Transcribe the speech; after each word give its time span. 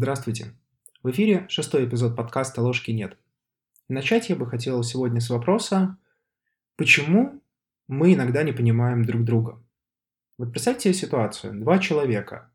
Здравствуйте. 0.00 0.54
В 1.02 1.10
эфире 1.10 1.44
шестой 1.48 1.88
эпизод 1.88 2.14
подкаста 2.14 2.62
«Ложки 2.62 2.92
нет». 2.92 3.18
начать 3.88 4.28
я 4.28 4.36
бы 4.36 4.46
хотел 4.46 4.84
сегодня 4.84 5.20
с 5.20 5.28
вопроса, 5.28 5.98
почему 6.76 7.42
мы 7.88 8.14
иногда 8.14 8.44
не 8.44 8.52
понимаем 8.52 9.04
друг 9.04 9.24
друга. 9.24 9.60
Вот 10.38 10.52
представьте 10.52 10.82
себе 10.82 10.94
ситуацию. 10.94 11.60
Два 11.60 11.80
человека 11.80 12.52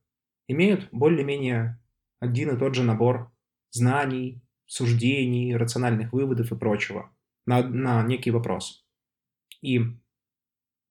имеют 0.47 0.87
более-менее 0.93 1.81
один 2.21 2.55
и 2.55 2.57
тот 2.57 2.75
же 2.75 2.83
набор 2.83 3.29
знаний, 3.71 4.41
суждений, 4.65 5.53
рациональных 5.57 6.13
выводов 6.13 6.49
и 6.53 6.55
прочего 6.55 7.13
на, 7.45 7.61
на 7.61 8.03
некий 8.03 8.31
вопрос. 8.31 8.85
И 9.61 9.81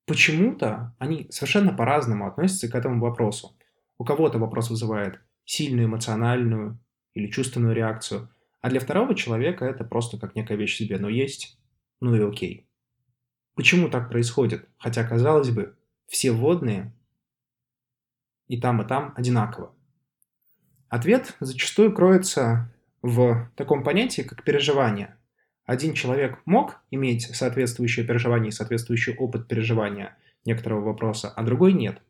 почему-то 0.05 0.95
они 0.99 1.29
совершенно 1.31 1.73
по-разному 1.73 2.27
относятся 2.27 2.69
к 2.69 2.75
этому 2.75 3.01
вопросу. 3.01 3.57
У 3.97 4.05
кого-то 4.05 4.39
вопрос 4.39 4.69
вызывает 4.69 5.19
сильную 5.45 5.87
эмоциональную 5.87 6.79
или 7.15 7.31
чувственную 7.31 7.75
реакцию, 7.75 8.31
а 8.61 8.71
для 8.71 8.81
второго 8.81 9.15
человека 9.15 9.65
это 9.65 9.85
просто 9.85 10.19
как 10.19 10.35
некая 10.37 10.57
вещь 10.57 10.77
себе, 10.77 10.99
но 10.99 11.09
есть, 11.09 11.59
ну 12.01 12.15
и 12.15 12.21
окей. 12.21 12.69
Почему 13.55 13.89
так 13.89 14.09
происходит? 14.09 14.69
Хотя, 14.79 15.05
казалось 15.05 15.51
бы, 15.51 15.77
все 16.07 16.31
водные 16.31 16.95
и 18.47 18.61
там, 18.61 18.81
и 18.81 18.87
там 18.87 19.13
одинаково. 19.17 19.75
Ответ 20.89 21.37
зачастую 21.41 21.95
кроется 21.95 22.73
в 23.03 23.51
таком 23.57 23.83
понятии, 23.83 24.23
как 24.23 24.45
переживание. 24.45 25.17
Один 25.65 25.95
человек 25.95 26.39
мог 26.45 26.81
иметь 26.91 27.35
соответствующее 27.35 28.07
переживание 28.07 28.49
и 28.49 28.53
соответствующий 28.53 29.15
опыт 29.17 29.49
переживания 29.49 30.17
некоторого 30.45 30.85
вопроса, 30.85 31.31
а 31.31 31.43
другой 31.43 31.73
нет. 31.73 32.01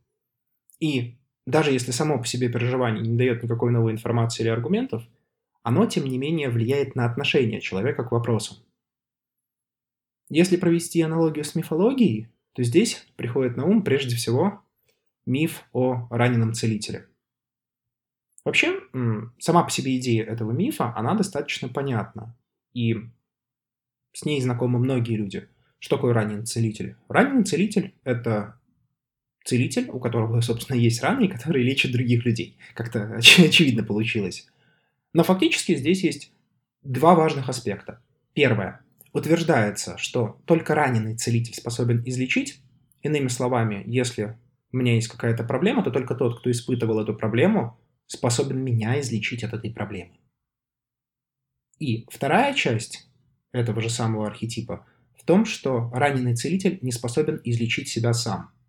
И 0.80 1.16
даже 1.46 1.72
если 1.72 1.90
само 1.90 2.18
по 2.18 2.26
себе 2.26 2.48
переживание 2.48 3.02
не 3.02 3.16
дает 3.16 3.42
никакой 3.42 3.72
новой 3.72 3.92
информации 3.92 4.42
или 4.42 4.50
аргументов, 4.50 5.02
оно, 5.62 5.86
тем 5.86 6.04
не 6.04 6.18
менее, 6.18 6.50
влияет 6.50 6.94
на 6.96 7.06
отношение 7.06 7.60
человека 7.60 8.04
к 8.04 8.12
вопросу. 8.12 8.56
Если 10.28 10.56
провести 10.56 11.02
аналогию 11.02 11.44
с 11.44 11.54
мифологией, 11.54 12.28
то 12.52 12.62
здесь 12.62 13.06
приходит 13.16 13.56
на 13.56 13.66
ум 13.66 13.82
прежде 13.82 14.16
всего 14.16 14.62
миф 15.26 15.64
о 15.72 16.08
раненом 16.10 16.52
целителе. 16.52 17.08
Вообще, 18.44 18.80
сама 19.38 19.62
по 19.62 19.70
себе 19.70 19.98
идея 19.98 20.24
этого 20.24 20.50
мифа, 20.50 20.92
она 20.96 21.14
достаточно 21.14 21.68
понятна. 21.68 22.36
И 22.72 22.96
с 24.12 24.24
ней 24.24 24.40
знакомы 24.40 24.78
многие 24.78 25.16
люди. 25.16 25.48
Что 25.78 25.96
такое 25.96 26.12
раненый 26.12 26.44
целитель? 26.44 26.96
Раненый 27.08 27.44
целитель– 27.44 27.94
это 28.04 28.58
целитель, 29.44 29.88
у 29.90 29.98
которого, 29.98 30.40
собственно, 30.40 30.76
есть 30.76 31.02
раны, 31.02 31.26
и 31.26 31.28
который 31.28 31.62
лечит 31.62 31.92
других 31.92 32.24
людей. 32.24 32.56
Как-то 32.74 32.98
оч- 33.18 33.46
очевидно 33.46 33.84
получилось. 33.84 34.46
Но 35.12 35.24
фактически 35.24 35.74
здесь 35.74 36.04
есть 36.04 36.32
два 36.82 37.14
важных 37.14 37.48
аспекта. 37.48 38.00
Первое. 38.34 38.80
Утверждается, 39.12 39.98
что 39.98 40.40
только 40.46 40.74
раненый 40.74 41.16
целитель 41.16 41.54
способен 41.54 42.02
излечить. 42.06 42.60
Иными 43.02 43.28
словами, 43.28 43.82
если 43.86 44.38
у 44.72 44.76
меня 44.76 44.94
есть 44.94 45.08
какая-то 45.08 45.44
проблема, 45.44 45.82
то 45.82 45.90
только 45.90 46.14
тот, 46.14 46.38
кто 46.38 46.50
испытывал 46.50 47.00
эту 47.00 47.14
проблему, 47.14 47.78
способен 48.06 48.62
меня 48.62 48.98
излечить 49.00 49.44
от 49.44 49.52
этой 49.52 49.70
проблемы. 49.70 50.12
И 51.78 52.06
вторая 52.10 52.54
часть 52.54 53.08
этого 53.50 53.80
же 53.80 53.90
самого 53.90 54.26
архетипа 54.26 54.86
в 55.18 55.26
том, 55.26 55.44
что 55.44 55.90
раненый 55.92 56.36
целитель 56.36 56.78
не 56.80 56.92
способен 56.92 57.40
излечить 57.44 57.88
себя 57.88 58.14
сам– 58.14 58.50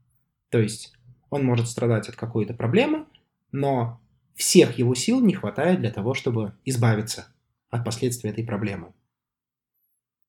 то 0.53 0.59
есть 0.59 0.93
он 1.31 1.43
может 1.43 1.67
страдать 1.67 2.09
от 2.09 2.15
какой-то 2.15 2.53
проблемы, 2.53 3.07
но 3.51 3.99
всех 4.35 4.77
его 4.77 4.93
сил 4.93 5.19
не 5.19 5.33
хватает 5.33 5.79
для 5.79 5.89
того, 5.89 6.13
чтобы 6.13 6.53
избавиться 6.63 7.25
от 7.71 7.83
последствий 7.83 8.29
этой 8.29 8.45
проблемы. 8.45 8.93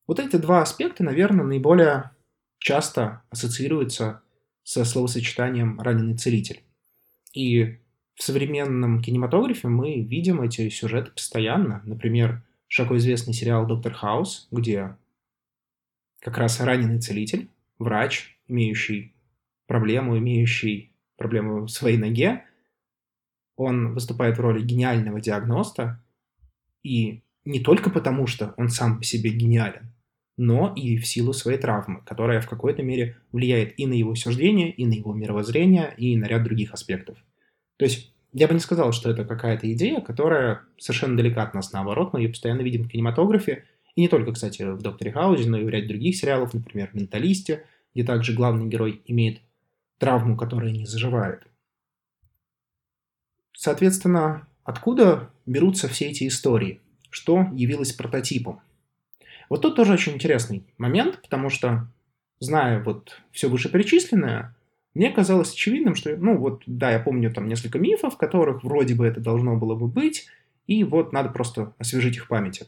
Вот 0.06 0.18
эти 0.18 0.36
два 0.36 0.62
аспекта, 0.62 1.04
наверное, 1.04 1.44
наиболее 1.44 2.12
часто 2.56 3.22
ассоциируются 3.28 4.22
со 4.62 4.86
словосочетанием 4.86 5.78
«раненый 5.78 6.16
целитель». 6.16 6.62
И 7.34 7.80
в 8.14 8.22
современном 8.22 9.02
кинематографе 9.02 9.68
мы 9.68 10.00
видим 10.00 10.40
эти 10.40 10.70
сюжеты 10.70 11.10
постоянно. 11.10 11.82
Например, 11.84 12.42
широко 12.66 12.96
известный 12.96 13.34
сериал 13.34 13.66
«Доктор 13.66 13.92
Хаус», 13.92 14.48
где 14.50 14.96
как 16.20 16.38
раз 16.38 16.60
раненый 16.60 17.02
целитель, 17.02 17.50
врач, 17.78 18.38
имеющий 18.48 19.13
проблему, 19.66 20.19
имеющий 20.19 20.92
проблему 21.16 21.62
в 21.62 21.69
своей 21.69 21.97
ноге, 21.97 22.44
он 23.56 23.94
выступает 23.94 24.36
в 24.36 24.41
роли 24.41 24.62
гениального 24.62 25.20
диагноста, 25.20 26.00
и 26.82 27.22
не 27.44 27.60
только 27.60 27.91
потому, 27.91 28.26
что 28.26 28.54
он 28.56 28.69
сам 28.69 28.98
по 28.98 29.04
себе 29.04 29.30
гениален, 29.30 29.92
но 30.36 30.72
и 30.75 30.97
в 30.97 31.06
силу 31.06 31.32
своей 31.32 31.58
травмы, 31.58 32.00
которая 32.04 32.41
в 32.41 32.48
какой-то 32.48 32.82
мере 32.82 33.16
влияет 33.32 33.78
и 33.78 33.86
на 33.86 33.94
его 33.94 34.14
суждение, 34.14 34.70
и 34.70 34.84
на 34.86 34.94
его 34.94 35.12
мировоззрение, 35.12 35.94
и 35.96 36.16
на 36.16 36.25
ряд 36.25 36.42
других 36.42 36.72
аспектов. 36.72 37.16
То 37.76 37.84
есть 37.84 38.12
я 38.32 38.48
бы 38.48 38.54
не 38.54 38.60
сказал, 38.60 38.92
что 38.92 39.10
это 39.10 39.25
какая-то 39.25 39.72
идея, 39.72 40.00
которая 40.00 40.62
совершенно 40.76 41.16
далека 41.16 41.42
от 41.44 41.54
нас, 41.54 41.72
наоборот, 41.72 42.12
мы 42.12 42.20
ее 42.20 42.31
постоянно 42.31 42.62
видим 42.62 42.84
в 42.84 42.88
кинематографе, 42.88 43.64
и 43.94 44.00
не 44.00 44.08
только, 44.08 44.32
кстати, 44.32 44.62
в 44.62 44.82
«Докторе 44.82 45.12
Хаузе», 45.12 45.48
но 45.48 45.58
и 45.58 45.64
в 45.64 45.69
ряде 45.69 45.86
других 45.86 46.16
сериалов, 46.16 46.52
например, 46.52 46.91
«Менталисте», 46.94 47.64
где 47.94 48.02
также 48.02 48.32
главный 48.32 48.66
герой 48.66 49.02
имеет 49.06 49.41
травму, 49.99 50.37
которая 50.37 50.71
не 50.71 50.87
заживает. 50.87 51.43
Соответственно, 53.53 54.47
откуда 54.65 55.31
берутся 55.47 55.88
все 55.88 56.06
эти 56.06 56.27
истории? 56.27 56.81
Что 57.10 57.47
явилось 57.53 57.93
прототипом? 57.93 58.60
Вот 59.49 59.62
тут 59.62 59.77
тоже 59.77 59.93
очень 59.93 60.15
интересный 60.15 60.65
момент, 60.78 61.21
потому 61.22 61.49
что, 61.50 61.87
зная 62.41 62.82
вот 62.82 63.22
все 63.31 63.49
вышеперечисленное, 63.49 64.56
мне 64.94 65.10
казалось 65.10 65.53
очевидным, 65.53 65.94
что, 65.94 66.16
ну 66.16 66.38
вот, 66.38 66.62
да, 66.66 66.91
я 66.93 67.00
помню 67.00 67.32
там 67.32 67.49
несколько 67.49 67.78
мифов, 67.78 68.15
в 68.15 68.19
которых 68.19 68.62
вроде 68.62 68.94
бы 68.94 69.06
это 69.06 69.21
должно 69.21 69.56
было 69.56 69.75
бы 69.75 69.88
быть, 69.88 70.28
и 70.66 70.84
вот 70.84 71.12
надо 71.12 71.28
просто 71.31 71.75
освежить 71.78 72.16
их 72.16 72.25
в 72.25 72.28
памяти. 72.28 72.66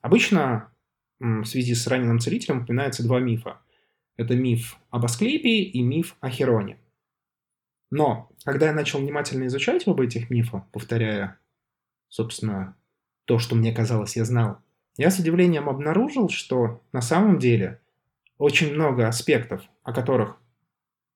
Обычно 0.00 0.72
в 1.20 1.44
связи 1.44 1.74
с 1.74 1.86
раненым 1.86 2.18
целителем 2.18 2.62
упоминаются 2.62 3.04
два 3.04 3.20
мифа. 3.20 3.60
Это 4.16 4.34
миф 4.34 4.78
об 4.90 5.04
Асклепии 5.04 5.62
и 5.64 5.82
миф 5.82 6.16
о 6.20 6.28
Хероне. 6.28 6.78
Но, 7.90 8.30
когда 8.44 8.66
я 8.66 8.72
начал 8.72 9.00
внимательно 9.00 9.46
изучать 9.46 9.86
оба 9.86 10.04
этих 10.04 10.30
мифа, 10.30 10.66
повторяя, 10.72 11.38
собственно, 12.08 12.76
то, 13.26 13.38
что 13.38 13.54
мне 13.54 13.72
казалось 13.72 14.16
я 14.16 14.24
знал, 14.24 14.58
я 14.96 15.10
с 15.10 15.18
удивлением 15.18 15.68
обнаружил, 15.68 16.28
что 16.28 16.82
на 16.92 17.00
самом 17.00 17.38
деле 17.38 17.80
очень 18.38 18.72
много 18.72 19.06
аспектов, 19.08 19.62
о 19.82 19.92
которых 19.92 20.38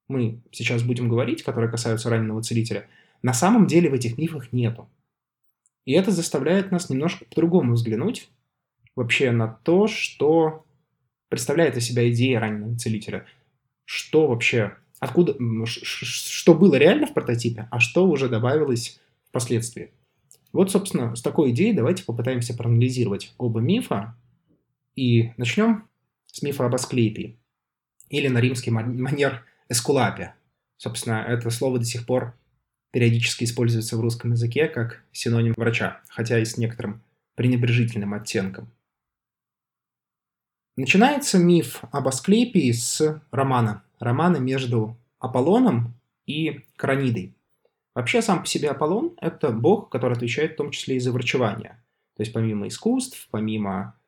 мы 0.09 0.43
сейчас 0.53 0.83
будем 0.83 1.09
говорить, 1.09 1.43
которые 1.43 1.71
касаются 1.71 2.11
раненого 2.11 2.43
целителя, 2.43 2.89
на 3.23 3.33
самом 3.33 3.67
деле 3.67 3.91
в 3.91 3.95
этих 3.95 4.19
мифах 4.19 4.53
нету. 4.53 4.89
И 5.87 5.93
это 5.93 6.11
заставляет 6.11 6.73
нас 6.73 6.91
немножко 6.91 7.25
по-другому 7.25 7.73
взглянуть 7.73 8.29
вообще 8.95 9.31
на 9.31 9.49
то, 9.49 9.87
что 9.87 10.66
представляет 11.37 11.77
из 11.77 11.85
себя 11.85 12.11
идея 12.11 12.41
раненого 12.41 12.79
целителя? 12.79 13.27
Что 13.85 14.27
вообще, 14.27 14.75
откуда, 15.01 15.37
что 15.67 16.55
было 16.55 16.77
реально 16.77 17.07
в 17.07 17.13
прототипе, 17.13 17.69
а 17.71 17.79
что 17.79 18.09
уже 18.09 18.31
добавилось 18.31 18.99
впоследствии? 19.29 19.91
Вот, 20.55 20.71
собственно, 20.71 21.15
с 21.15 21.21
такой 21.21 21.51
идеей 21.51 21.75
давайте 21.75 22.05
попытаемся 22.05 22.57
проанализировать 22.57 23.35
оба 23.37 23.61
мифа. 23.61 24.17
И 24.95 25.33
начнем 25.37 25.85
с 26.33 26.41
мифа 26.41 26.65
об 26.65 26.75
Асклепии. 26.75 27.37
Или 28.09 28.29
на 28.29 28.39
римский 28.39 28.71
манер 28.71 29.45
Эскулапия. 29.69 30.37
Собственно, 30.79 31.23
это 31.29 31.51
слово 31.51 31.79
до 31.79 31.85
сих 31.85 32.07
пор 32.07 32.35
периодически 32.93 33.45
используется 33.45 33.99
в 33.99 34.01
русском 34.01 34.31
языке 34.33 34.69
как 34.69 35.03
синоним 35.13 35.53
врача, 35.55 36.01
хотя 36.09 36.39
и 36.39 36.47
с 36.47 36.57
некоторым 36.57 37.03
пренебрежительным 37.35 38.15
оттенком. 38.15 38.71
Начинается 40.79 41.39
миф 41.39 41.83
об 41.91 42.07
Асклепии 42.07 42.71
с 42.71 43.23
романа. 43.31 43.83
Романа 43.99 44.37
между 44.37 44.99
Аполлоном 45.19 45.95
и 46.27 46.67
Кранидой. 46.77 47.35
Вообще 47.95 48.21
сам 48.21 48.41
по 48.41 48.47
себе 48.47 48.69
Аполлон– 48.71 49.17
это 49.23 49.53
бог, 49.53 49.89
который 49.89 50.13
отвечает 50.13 50.53
в 50.53 50.57
том 50.57 50.71
числе 50.71 50.97
и 50.97 51.01
за 51.01 51.13
врачевание. 51.13 51.83
То 52.15 52.23
есть 52.23 52.35
помимо 52.35 52.69
искусств, 52.69 53.27
помимо 53.31 53.99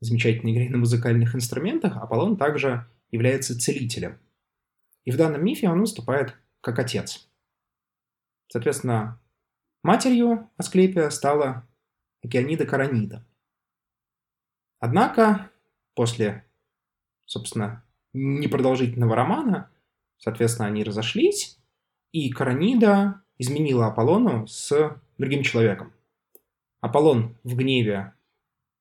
замечательной 0.00 0.52
игры 0.52 0.68
на 0.68 0.76
музыкальных 0.76 1.34
инструментах, 1.34 1.96
Аполлон 1.96 2.36
также 2.36 2.86
является 3.10 3.58
целителем. 3.58 4.18
И 5.06 5.10
в 5.10 5.16
данном 5.16 5.42
мифе 5.42 5.70
он 5.70 5.80
выступает 5.80 6.36
как 6.60 6.78
отец. 6.78 7.26
Соответственно, 8.52 9.18
матерью 9.82 10.50
Асклепия 10.58 11.08
стала 11.08 11.66
Океанида 12.22 12.66
Каранида. 12.66 13.24
Однако 14.78 15.50
после, 15.98 16.44
собственно, 17.24 17.82
непродолжительного 18.12 19.16
романа, 19.16 19.68
соответственно, 20.16 20.68
они 20.68 20.84
разошлись, 20.84 21.58
и 22.12 22.30
Каранида 22.30 23.22
изменила 23.36 23.88
Аполлону 23.88 24.46
с 24.46 24.96
другим 25.18 25.42
человеком. 25.42 25.92
Аполлон 26.80 27.36
в 27.42 27.56
гневе 27.56 28.12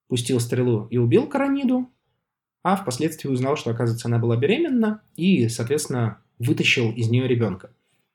пустил 0.08 0.40
стрелу 0.40 0.86
и 0.92 1.00
убил 1.00 1.25
Караниду, 1.25 1.90
а 2.62 2.75
впоследствии 2.75 3.30
узнал, 3.30 3.56
что, 3.56 3.72
оказывается, 3.72 4.10
она 4.10 4.20
была 4.20 4.38
беременна, 4.38 5.02
и, 5.16 5.50
соответственно, 5.50 6.22
вытащил 6.38 6.92
из 6.92 7.10
нее 7.10 7.28
ребенка. 7.28 7.72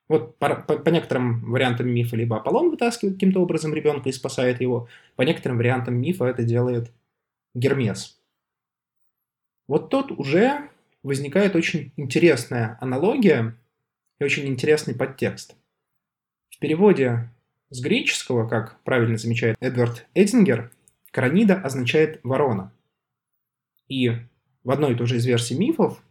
Вот 0.06 0.38
по, 0.38 0.54
по, 0.54 0.78
по 0.78 0.88
некоторым 0.90 1.50
вариантам 1.50 1.88
мифа 1.88 2.14
либо 2.14 2.36
Аполлон 2.36 2.70
вытаскивает 2.70 3.16
каким-то 3.16 3.40
образом 3.40 3.74
ребенка 3.74 4.10
и 4.10 4.12
спасает 4.12 4.60
его, 4.60 4.86
по 5.16 5.22
некоторым 5.22 5.58
вариантам 5.58 5.96
мифа 5.96 6.26
это 6.26 6.44
делает 6.44 6.92
Гермес. 7.52 8.21
Вот 9.68 9.90
тут 9.90 10.12
уже 10.12 10.70
возникает 11.02 11.56
очень 11.56 11.92
интересная 11.96 12.76
аналогия 12.80 13.56
и 14.18 14.24
очень 14.24 14.46
интересный 14.46 14.94
подтекст. 14.94 15.56
В 16.50 16.58
переводе 16.58 17.30
с 17.70 17.80
греческого, 17.80 18.48
как 18.48 18.80
правильно 18.82 19.16
замечает 19.16 19.56
Эдвард 19.60 20.06
Эдингер, 20.14 20.70
Каранида 21.10 21.56
означает 21.56 22.20
ворона. 22.22 22.72
И 23.88 24.10
в 24.64 24.70
одной 24.70 24.92
и 24.92 24.94
той 24.94 25.06
же 25.06 25.16
из 25.16 25.26
версий 25.26 25.56
мифов 25.56 26.02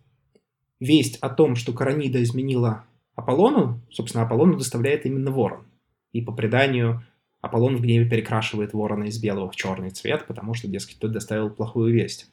весть 0.80 1.18
о 1.21 1.30
том, 1.30 1.56
что 1.56 1.74
Каранида 1.74 2.21
изменила 2.21 2.86
Аполлону, 3.15 3.81
собственно, 3.92 4.24
Аполлону 4.25 4.57
доставляет 4.57 5.06
именно 5.06 5.31
ворон. 5.31 5.65
И 6.12 6.21
по 6.21 6.31
преданию 6.31 7.06
Аполлон 7.39 7.77
в 7.77 7.81
гневе 7.81 8.09
перекрашивает 8.09 8.74
ворона 8.74 9.06
из 9.06 9.19
белого 9.19 9.50
в 9.50 9.56
черный 9.56 9.89
цвет, 9.89 10.27
потому 10.27 10.53
что, 10.53 10.68
дескать, 10.68 11.00
тот 11.00 11.12
доставил 11.12 11.50
плохую 11.50 11.94
весть. 11.94 12.30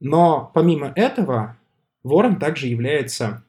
Но 0.00 0.50
помимо 0.54 0.92
этого, 0.94 1.56
ворон 2.02 2.38
также 2.38 2.66
является 2.66 3.44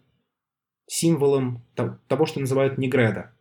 символом 0.88 1.64
того, 2.08 2.26
что 2.26 2.40
называют 2.40 2.78
негреда. 2.78 3.32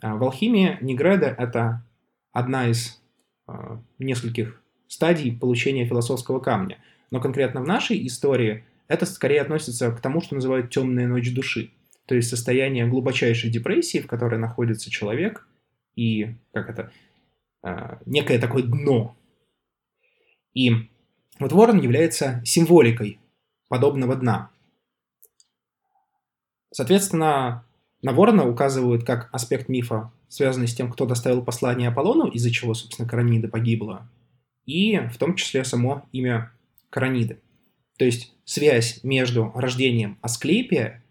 А 0.00 0.16
в 0.16 0.22
алхимии 0.22 0.78
негреда– 0.80 1.34
это 1.38 1.84
одна 2.32 2.68
из 2.68 3.00
э, 3.48 3.52
нескольких 3.98 4.62
стадий 4.88 5.36
получения 5.36 5.86
философского 5.86 6.40
камня. 6.40 6.78
Но 7.10 7.20
конкретно 7.20 7.62
в 7.62 7.66
нашей 7.66 8.06
истории 8.06 8.64
это 8.88 9.06
скорее 9.06 9.40
относится 9.40 9.90
к 9.90 10.00
тому, 10.00 10.20
что 10.20 10.34
называют 10.34 10.70
темная 10.70 11.06
ночь 11.06 11.32
души. 11.32 11.70
То 12.06 12.14
есть 12.14 12.28
состояние 12.28 12.86
глубочайшей 12.86 13.50
депрессии, 13.50 13.98
в 13.98 14.06
которой 14.06 14.38
находится 14.38 14.90
человек, 14.90 15.46
и 15.94 16.34
как 16.52 16.68
это, 16.68 16.92
э, 17.62 17.96
некое 18.04 18.38
такое 18.38 18.64
дно. 18.64 19.16
И 20.52 20.90
вот 21.38 21.52
ворон 21.52 21.80
является 21.80 22.42
символикой 22.44 23.18
подобного 23.68 24.16
дна. 24.16 24.50
Соответственно, 26.72 27.64
на 28.02 28.12
ворона 28.12 28.48
указывают 28.48 29.04
как 29.04 29.28
аспект 29.32 29.68
мифа, 29.68 30.12
связанный 30.28 30.68
с 30.68 30.74
тем, 30.74 30.90
кто 30.90 31.06
доставил 31.06 31.44
послание 31.44 31.88
Аполлону, 31.88 32.28
из-за 32.28 32.50
чего, 32.50 32.74
собственно, 32.74 33.08
Каранида 33.08 33.48
погибла, 33.48 34.08
и 34.64 34.98
в 35.12 35.18
том 35.18 35.36
числе 35.36 35.64
само 35.64 36.08
имя 36.12 36.52
Караниды. 36.90 37.40
То 37.98 38.04
есть 38.04 38.32
связь 38.44 39.04
между 39.04 39.52
рождением 39.54 40.18
Асклепия 40.22 41.04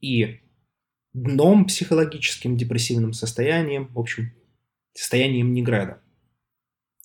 и 0.00 0.40
дном 1.12 1.66
психологическим, 1.66 2.56
депрессивным 2.56 3.12
состоянием, 3.12 3.88
в 3.92 3.98
общем, 3.98 4.32
состоянием 4.94 5.52
Негреда. 5.52 6.00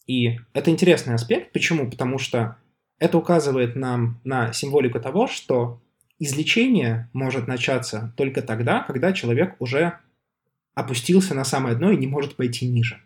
И 0.06 0.40
это 0.54 0.70
интересный 0.72 1.16
аспект. 1.16 1.52
Почему? 1.52 1.90
Потому 1.90 2.18
что 2.18 2.58
это 3.00 3.18
указывает 3.18 3.76
нам 3.76 4.22
на 4.24 4.54
символику 4.54 5.00
того, 5.00 5.28
что 5.28 5.82
излечение 6.20 7.10
может 7.14 7.48
начаться 7.48 8.14
только 8.16 8.42
тогда, 8.42 8.84
когда 8.84 9.14
человек 9.14 9.56
уже 9.60 10.00
опустился 10.74 11.34
на 11.34 11.44
самое 11.44 11.76
дно 11.76 11.92
и 11.92 11.98
не 11.98 12.08
может 12.08 12.36
пойти 12.36 12.68
ниже. 12.68 13.02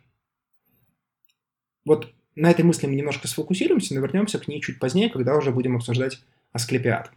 Вот 1.86 2.14
на 2.36 2.52
этой 2.52 2.64
мысли 2.64 2.88
мы 2.88 2.96
немножко 2.96 3.28
сфокусируемся, 3.28 3.94
но 3.96 4.02
вернемся 4.02 4.40
к 4.40 4.48
ней 4.48 4.62
чуть 4.62 4.80
позднее, 4.80 5.10
когда 5.10 5.36
уже 5.36 5.52
будем 5.52 5.76
обсуждать 5.76 6.22
Асклепиад. 6.52 7.12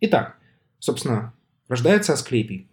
Итак, 0.00 0.38
собственно, 0.78 1.34
рождается 1.68 2.12
Асклепий. 2.12 2.68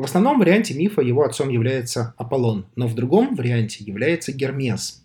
В 0.00 0.04
основном 0.04 0.38
варианте 0.38 0.72
мифа 0.72 1.02
его 1.02 1.24
отцом 1.24 1.50
является 1.50 2.14
Аполлон, 2.16 2.64
но 2.74 2.86
в 2.86 2.94
другом 2.94 3.34
варианте 3.34 3.84
является 3.84 4.32
Гермес. 4.32 5.04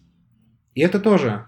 И 0.73 0.79
это 0.79 1.01
тоже 1.01 1.47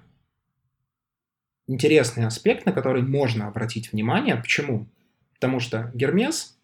интересный 1.66 2.26
аспект, 2.26 2.66
на 2.66 2.74
который 2.74 3.04
можно 3.04 3.48
обратить 3.48 3.94
внимание. 3.94 4.36
Почему? 4.36 4.86
Потому 5.34 5.62
что 5.62 5.90
Гермес 5.94 6.58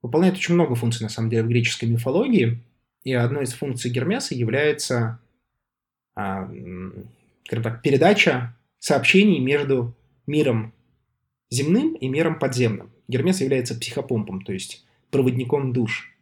выполняет 0.00 0.36
очень 0.36 0.54
много 0.54 0.76
функций, 0.76 1.02
на 1.02 1.08
самом 1.08 1.30
деле, 1.30 1.42
в 1.42 1.48
греческой 1.48 1.88
мифологии, 1.88 2.62
и 3.02 3.12
одной 3.12 3.42
из 3.42 3.54
функций 3.54 3.90
Гермеса 3.90 4.36
является 4.36 5.18
а, 6.14 6.48
так, 7.50 7.82
передача 7.82 8.56
сообщений 8.78 9.40
между 9.40 9.96
миром 10.28 10.72
земным 11.50 11.94
и 11.94 12.06
миром 12.06 12.38
подземным. 12.38 12.92
Гермес 13.08 13.40
является 13.40 13.74
психопомпом, 13.74 14.42
то 14.42 14.52
есть 14.52 14.84
проводником 15.10 15.72
душ. 15.72 16.14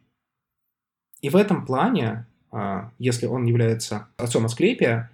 И 1.21 1.29
в 1.29 1.35
этом 1.35 1.65
плане, 1.65 2.27
а, 2.51 2.91
если 2.99 3.25
он 3.25 3.45
является 3.45 4.07
отцом 4.17 4.45
Асклепия, 4.45 5.11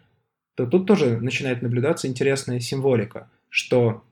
то 0.56 0.68
тут 0.68 0.86
тоже 0.86 1.20
начинает 1.20 1.62
наблюдаться 1.62 2.08
интересная 2.08 2.60
символика, 2.60 3.30
что 3.50 4.04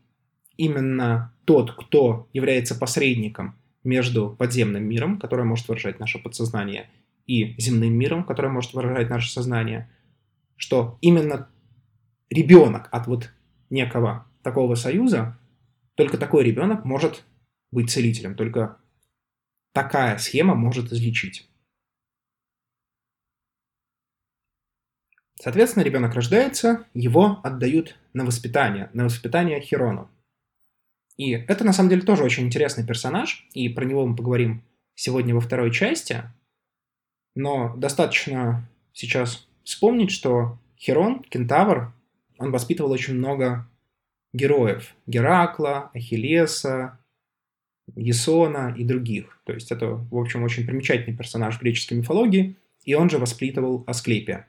именно 0.58 1.34
тот, 1.46 1.72
кто 1.74 2.28
является 2.34 2.76
посредником 2.76 3.56
между 3.84 4.30
подземным 4.38 4.84
миром, 4.84 5.20
который 5.20 5.46
может 5.46 5.68
выражать 5.68 6.00
наше 6.00 6.20
подсознание, 6.20 6.90
и 7.28 7.56
земным 7.60 7.94
миром, 7.94 8.24
который 8.24 8.52
может 8.52 8.74
выражать 8.74 9.10
наше 9.10 9.32
сознание, 9.32 9.90
что 10.58 10.98
именно 11.02 11.50
ребенок 12.30 12.90
от 12.92 13.08
вот 13.08 13.32
некого 13.70 14.26
такого 14.44 14.76
союза, 14.76 15.38
только 15.96 16.18
такой 16.18 16.44
ребенок 16.44 16.84
может 16.86 17.24
быть 17.72 17.90
целителем, 17.90 18.36
только 18.36 18.78
такая 19.74 20.18
схема 20.18 20.56
может 20.56 20.92
излечить. 20.92 21.48
Соответственно, 25.40 25.84
ребенок 25.84 26.14
рождается, 26.14 26.86
его 26.94 27.40
отдают 27.44 27.98
на 28.14 28.26
воспитание, 28.26 28.92
на 28.94 29.06
воспитание 29.06 29.60
Херону. 29.60 30.10
И 31.18 31.32
это 31.32 31.64
на 31.64 31.74
самом 31.74 31.90
деле 31.90 32.04
тоже 32.04 32.24
очень 32.24 32.46
интересный 32.46 32.86
персонаж, 32.86 33.48
и 33.54 33.68
про 33.68 33.86
него 33.86 34.06
мы 34.06 34.16
поговорим 34.16 34.64
сегодня 34.94 35.34
во 35.34 35.42
второй 35.42 35.72
части. 35.72 36.24
Но 37.36 37.76
достаточно 37.76 38.70
сейчас 38.94 39.48
вспомнить, 39.64 40.12
что 40.12 40.60
Херон, 40.78 41.24
кентавр, 41.24 41.94
он 42.38 42.52
воспитывал 42.52 42.92
очень 42.92 43.16
много 43.16 43.68
героев. 44.34 44.94
Геракла, 45.08 45.90
Ахиллеса, 45.94 47.00
Есона 47.96 48.74
и 48.78 48.84
других. 48.84 49.40
То 49.46 49.54
есть 49.54 49.72
это, 49.72 49.88
в 49.88 50.18
общем, 50.18 50.44
очень 50.44 50.66
примечательный 50.66 51.18
персонаж 51.18 51.60
греческой 51.60 51.98
мифологии, 51.98 52.56
и 52.84 52.94
он 52.94 53.10
же 53.10 53.18
воспитывал 53.18 53.84
Асклепия. 53.88 54.48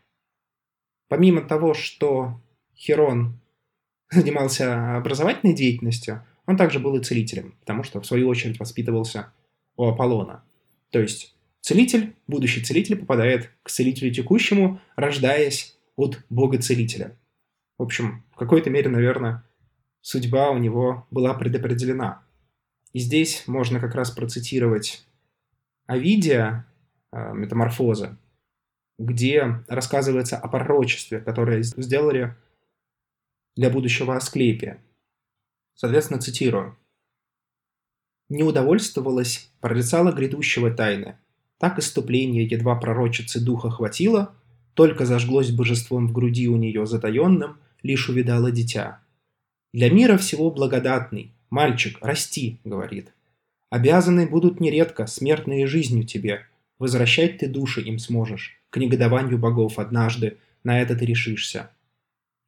Помимо 1.09 1.43
того, 1.43 1.75
что 1.75 2.41
Херон 2.77 3.39
занимался 4.11 4.97
образовательной 4.97 5.55
деятельностью, 5.55 6.25
он 6.47 6.57
также 6.57 6.79
был 6.79 6.97
и 6.97 7.03
целителем, 7.03 7.55
потому 7.61 7.85
что, 7.85 8.01
в 8.01 8.07
свою 8.07 8.29
очередь, 8.29 8.59
воспитывался 8.59 9.33
у 9.77 9.87
Аполлона. 9.87 10.43
То 10.91 11.01
есть 11.01 11.35
целитель, 11.61 12.15
будущий 12.27 12.63
целитель 12.63 12.97
попадает 12.97 13.51
к 13.63 13.71
целителю 13.71 14.13
текущему, 14.13 14.81
рождаясь 14.97 15.77
от 15.97 16.21
бога-целителя. 16.31 17.17
В 17.79 17.83
общем, 17.83 18.25
в 18.33 18.37
какой-то 18.37 18.71
мере, 18.71 18.89
наверное, 18.89 19.45
судьба 20.01 20.51
у 20.51 20.59
него 20.59 21.07
была 21.11 21.35
предопределена. 21.35 22.23
И 22.93 22.99
здесь 22.99 23.45
можно 23.47 23.81
как 23.81 23.95
раз 23.95 24.11
процитировать 24.11 25.07
Овидия, 25.87 26.67
э, 27.13 27.33
метаморфоза, 27.35 28.19
где 28.99 29.65
рассказывается 29.69 30.37
о 30.37 30.49
пророчестве, 30.49 31.21
которое 31.21 31.63
сделали 31.63 32.37
для 33.57 33.71
будущего 33.71 34.17
Асклепия. 34.17 34.83
Соответственно, 35.75 36.21
цитирую. 36.21 36.77
«Не 38.29 38.43
удовольствовалась, 38.43 39.51
прорицала 39.61 40.13
грядущего 40.13 40.71
тайны. 40.71 41.19
Так 41.59 41.79
иступление 41.79 42.45
едва 42.45 42.77
пророчицы 42.77 43.41
духа 43.41 43.71
хватило, 43.71 44.35
только 44.75 45.05
зажглось 45.05 45.51
божеством 45.51 46.09
в 46.09 46.13
груди 46.13 46.49
у 46.49 46.57
нее 46.57 46.87
затаенным, 46.87 47.59
лишь 47.83 48.09
увидала 48.09 48.51
дитя. 48.51 49.03
«Для 49.73 49.91
мира 49.91 50.17
всего 50.17 50.51
благодатный, 50.51 51.35
мальчик, 51.53 51.99
расти»,— 52.01 52.59
говорит. 52.65 53.13
«Обязаны 53.71 54.27
будут 54.27 54.59
нередко 54.59 55.07
смертные 55.07 55.67
жизнью 55.67 56.05
тебе, 56.05 56.47
возвращать 56.79 57.39
ты 57.39 57.47
души 57.47 57.81
им 57.83 57.99
сможешь, 57.99 58.61
к 58.71 58.79
негодованию 58.79 59.39
богов 59.39 59.79
однажды, 59.79 60.39
на 60.65 60.81
это 60.81 60.97
ты 60.97 61.05
решишься. 61.07 61.71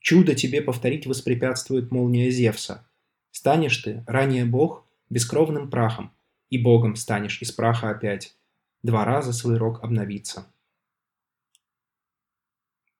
Чудо 0.00 0.34
тебе 0.34 0.60
повторить 0.60 1.06
воспрепятствует 1.06 1.90
молния 1.90 2.30
Зевса. 2.30 2.86
Станешь 3.30 3.78
ты, 3.78 4.04
ранее 4.06 4.44
бог, 4.44 4.84
бескровным 5.08 5.70
прахом, 5.70 6.12
и 6.50 6.58
богом 6.58 6.96
станешь 6.96 7.40
из 7.40 7.52
праха 7.52 7.90
опять. 7.90 8.34
два 8.82 9.04
раза 9.04 9.32
свой 9.32 9.56
рог 9.56 9.82
обновиться. 9.82 10.46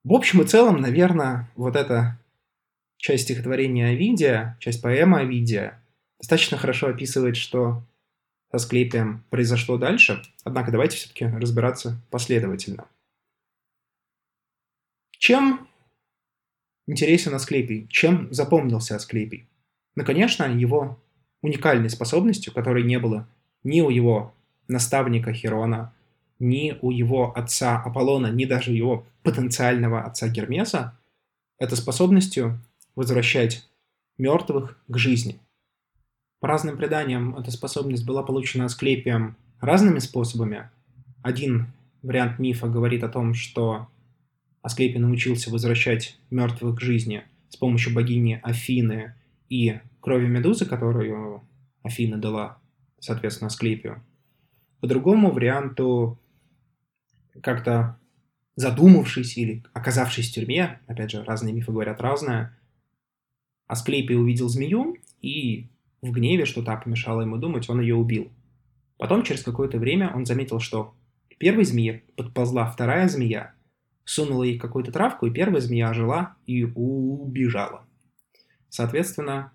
В 0.03 0.13
общем 0.13 0.43
и 0.43 0.47
целом, 0.47 0.81
наверное, 0.81 1.51
вот 1.57 1.77
эта 1.77 2.19
часть 2.97 3.25
стихотворения 3.25 3.89
Овидия, 3.89 4.57
часть 4.61 4.81
поэмы 4.81 5.21
Овидия, 5.21 5.83
достаточно 6.25 6.57
хорошо 6.57 6.87
описывает, 6.87 7.37
что 7.37 7.83
со 8.51 8.57
Склепием 8.57 9.23
произошло 9.29 9.77
дальше, 9.77 10.23
однако 10.43 10.71
давайте 10.71 10.97
все-таки 10.97 11.27
разбираться 11.27 12.01
последовательно. 12.11 12.89
Чем 15.11 15.69
интересен 16.87 17.35
Асклепий? 17.35 17.87
Чем 17.89 18.33
запомнился 18.33 18.97
Асклепий? 18.97 19.47
Ну, 19.97 20.05
конечно, 20.07 20.45
его 20.45 20.99
уникальной 21.43 21.91
способностью, 21.91 22.55
которой 22.55 22.85
не 22.85 22.99
было 22.99 23.29
ни 23.63 23.83
у 23.83 23.91
его 23.91 24.35
наставника 24.67 25.35
Херона, 25.35 25.95
ни 26.39 26.79
у 26.81 26.91
его 26.91 27.37
отца 27.37 27.83
Аполлона, 27.83 28.29
ни 28.29 28.47
даже 28.47 28.73
его 28.73 29.07
потенциального 29.23 30.03
отца 30.05 30.29
Гермеса, 30.29 30.99
это 31.59 31.77
способностью 31.77 32.59
возвращать 32.95 33.69
мертвых 34.17 34.79
к 34.89 34.97
жизни. 34.97 35.39
По 36.45 36.49
разным 36.49 36.77
преданиям 36.77 37.35
эта 37.39 37.51
способность 37.51 38.05
была 38.05 38.23
получена 38.23 38.67
Асклепием 38.67 39.35
разными 39.63 39.99
способами. 39.99 40.69
Один 41.23 41.69
вариант 42.03 42.39
мифа 42.39 42.67
говорит 42.69 43.03
о 43.03 43.09
том, 43.09 43.33
что 43.33 43.89
Асклепий 44.61 45.01
научился 45.01 45.51
возвращать 45.51 46.19
мертвых 46.29 46.77
к 46.77 46.83
жизни 46.83 47.25
с 47.49 47.57
помощью 47.57 47.95
богини 47.95 48.41
Афины 48.43 49.15
и 49.49 49.81
крови 50.03 50.27
медузы, 50.27 50.67
которую 50.67 51.41
Афина 51.83 52.19
дала, 52.19 52.59
соответственно, 53.01 53.47
Асклепию. 53.47 54.03
По 54.81 54.87
другому 54.87 55.31
варианту, 55.31 56.19
как-то 57.41 57.97
задумавшись 58.55 59.39
или 59.39 59.63
оказавшись 59.73 60.29
в 60.29 60.35
тюрьме, 60.35 60.79
опять 60.89 61.11
же, 61.11 61.25
разные 61.25 61.55
мифы 61.55 61.73
говорят 61.73 62.03
разное, 62.03 62.55
Асклепий 63.67 64.15
увидел 64.15 64.51
змею 64.51 64.99
и 65.23 65.69
в 66.05 66.13
гневе, 66.13 66.45
что 66.45 66.63
та 66.63 66.77
помешала 66.77 67.23
ему 67.23 67.39
думать, 67.39 67.69
он 67.71 67.81
ее 67.81 67.95
убил. 67.95 68.31
Потом, 68.99 69.23
через 69.23 69.43
какое-то 69.43 69.79
время, 69.79 70.13
он 70.15 70.27
заметил, 70.27 70.61
что 70.61 70.95
к 71.31 71.37
первой 71.39 71.65
змее 71.65 72.05
подползла 72.17 72.67
вторая 72.67 73.09
змея, 73.09 73.55
сунула 74.05 74.45
ей 74.45 74.59
какую-то 74.59 74.93
травку, 74.93 75.27
и 75.27 75.33
первая 75.33 75.63
змея 75.63 75.89
ожила 75.89 76.37
и 76.47 76.65
убежала. 76.65 77.87
Соответственно, 78.69 79.53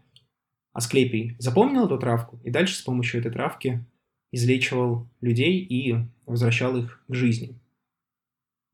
Асклепий 0.74 1.36
запомнил 1.40 1.86
эту 1.86 2.00
травку 2.00 2.40
и 2.44 2.50
дальше 2.50 2.76
с 2.76 2.82
помощью 2.82 3.20
этой 3.20 3.32
травки 3.32 3.86
излечивал 4.32 5.08
людей 5.22 5.60
и 5.60 5.98
возвращал 6.26 6.78
их 6.78 7.04
к 7.08 7.14
жизни. 7.14 7.60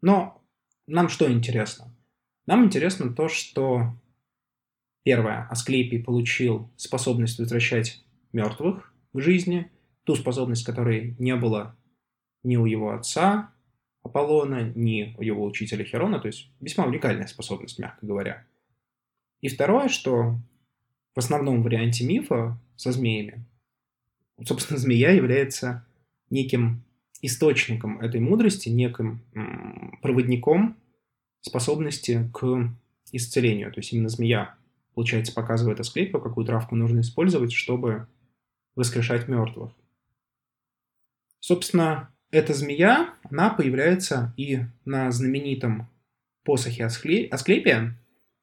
Но 0.02 0.42
нам 0.88 1.10
что 1.10 1.32
интересно? 1.32 1.94
Нам 2.46 2.66
интересно 2.66 3.14
то, 3.14 3.28
что 3.28 3.96
первое, 5.06 5.48
Асклепий 5.50 6.04
получил 6.04 6.70
способность 6.76 7.38
возвращать 7.38 8.04
мертвых 8.34 8.92
к 9.14 9.22
жизни, 9.22 9.72
ту 10.04 10.16
способность, 10.16 10.66
которой 10.66 11.16
не 11.20 11.36
было 11.36 11.78
ни 12.44 12.58
у 12.58 12.66
его 12.66 12.92
отца 12.92 13.52
Аполлона, 14.04 14.72
ни 14.76 15.16
у 15.18 15.22
его 15.22 15.46
учителя 15.46 15.86
Херона, 15.86 16.20
то 16.20 16.28
есть 16.28 16.50
весьма 16.60 16.86
уникальная 16.86 17.28
способность, 17.28 17.80
мягко 17.80 18.06
говоря. 18.06 18.46
И 19.42 19.48
второе, 19.48 19.90
что 19.90 20.40
в 21.14 21.20
основном 21.20 21.62
варианте 21.62 22.04
мифа 22.04 22.60
со 22.76 22.92
змеями, 22.92 23.46
собственно, 24.44 24.80
змея 24.80 25.12
является 25.12 25.86
неким 26.32 26.84
источником 27.22 28.00
этой 28.00 28.20
мудрости, 28.20 28.70
неким 28.70 29.22
проводником 30.02 30.78
способности 31.42 32.28
к 32.34 32.72
исцелению. 33.12 33.72
То 33.72 33.80
есть 33.80 33.94
именно 33.94 34.10
змея, 34.10 34.56
получается, 34.96 35.34
показывает 35.34 35.80
Асклепию, 35.80 36.22
какую 36.22 36.46
травку 36.46 36.76
нужно 36.76 37.02
использовать, 37.02 37.52
чтобы 37.52 38.08
воскрешать 38.76 39.28
мертвых. 39.28 39.72
Собственно, 41.40 42.10
эта 42.32 42.54
змея, 42.54 43.14
она 43.30 43.50
появляется 43.50 44.34
и 44.38 44.62
на 44.86 45.12
знаменитом 45.12 45.88
посохе 46.44 46.86
Асклепия. 46.86 47.98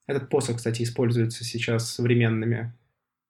Этот 0.07 0.29
посох, 0.29 0.59
кстати, 0.59 0.83
используется 0.83 1.45
сейчас 1.45 1.91
современными 1.91 2.73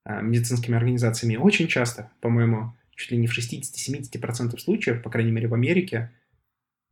э, 0.05 0.21
медицинскими 0.21 0.77
организациями 0.77 1.37
очень 1.37 1.69
часто, 1.69 2.11
по-моему, 2.21 2.75
чуть 2.95 3.13
ли 3.13 3.19
не 3.19 3.27
в 3.27 3.39
60-70% 3.39 4.59
случаев, 4.59 5.03
по 5.03 5.11
крайней 5.11 5.33
мере 5.33 5.49
в 5.49 5.55
Америке, 5.55 6.13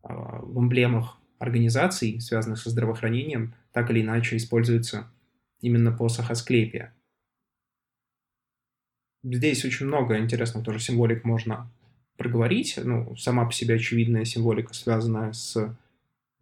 э, 0.02 0.08
в 0.08 0.58
эмблемах 0.58 1.18
организаций, 1.38 2.20
связанных 2.20 2.58
со 2.58 2.70
здравоохранением, 2.70 3.54
так 3.72 3.90
или 3.90 4.02
иначе 4.02 4.36
используется 4.36 5.10
именно 5.60 5.92
посох 5.92 6.30
Асклепия. 6.30 6.94
Здесь 9.22 9.64
очень 9.64 9.86
много 9.86 10.18
интересных 10.18 10.64
тоже 10.64 10.80
символик 10.80 11.24
можно 11.24 11.70
проговорить. 12.16 12.78
Ну, 12.82 13.16
сама 13.16 13.44
по 13.44 13.52
себе 13.52 13.74
очевидная 13.74 14.24
символика, 14.24 14.72
связанная 14.72 15.32
с 15.32 15.76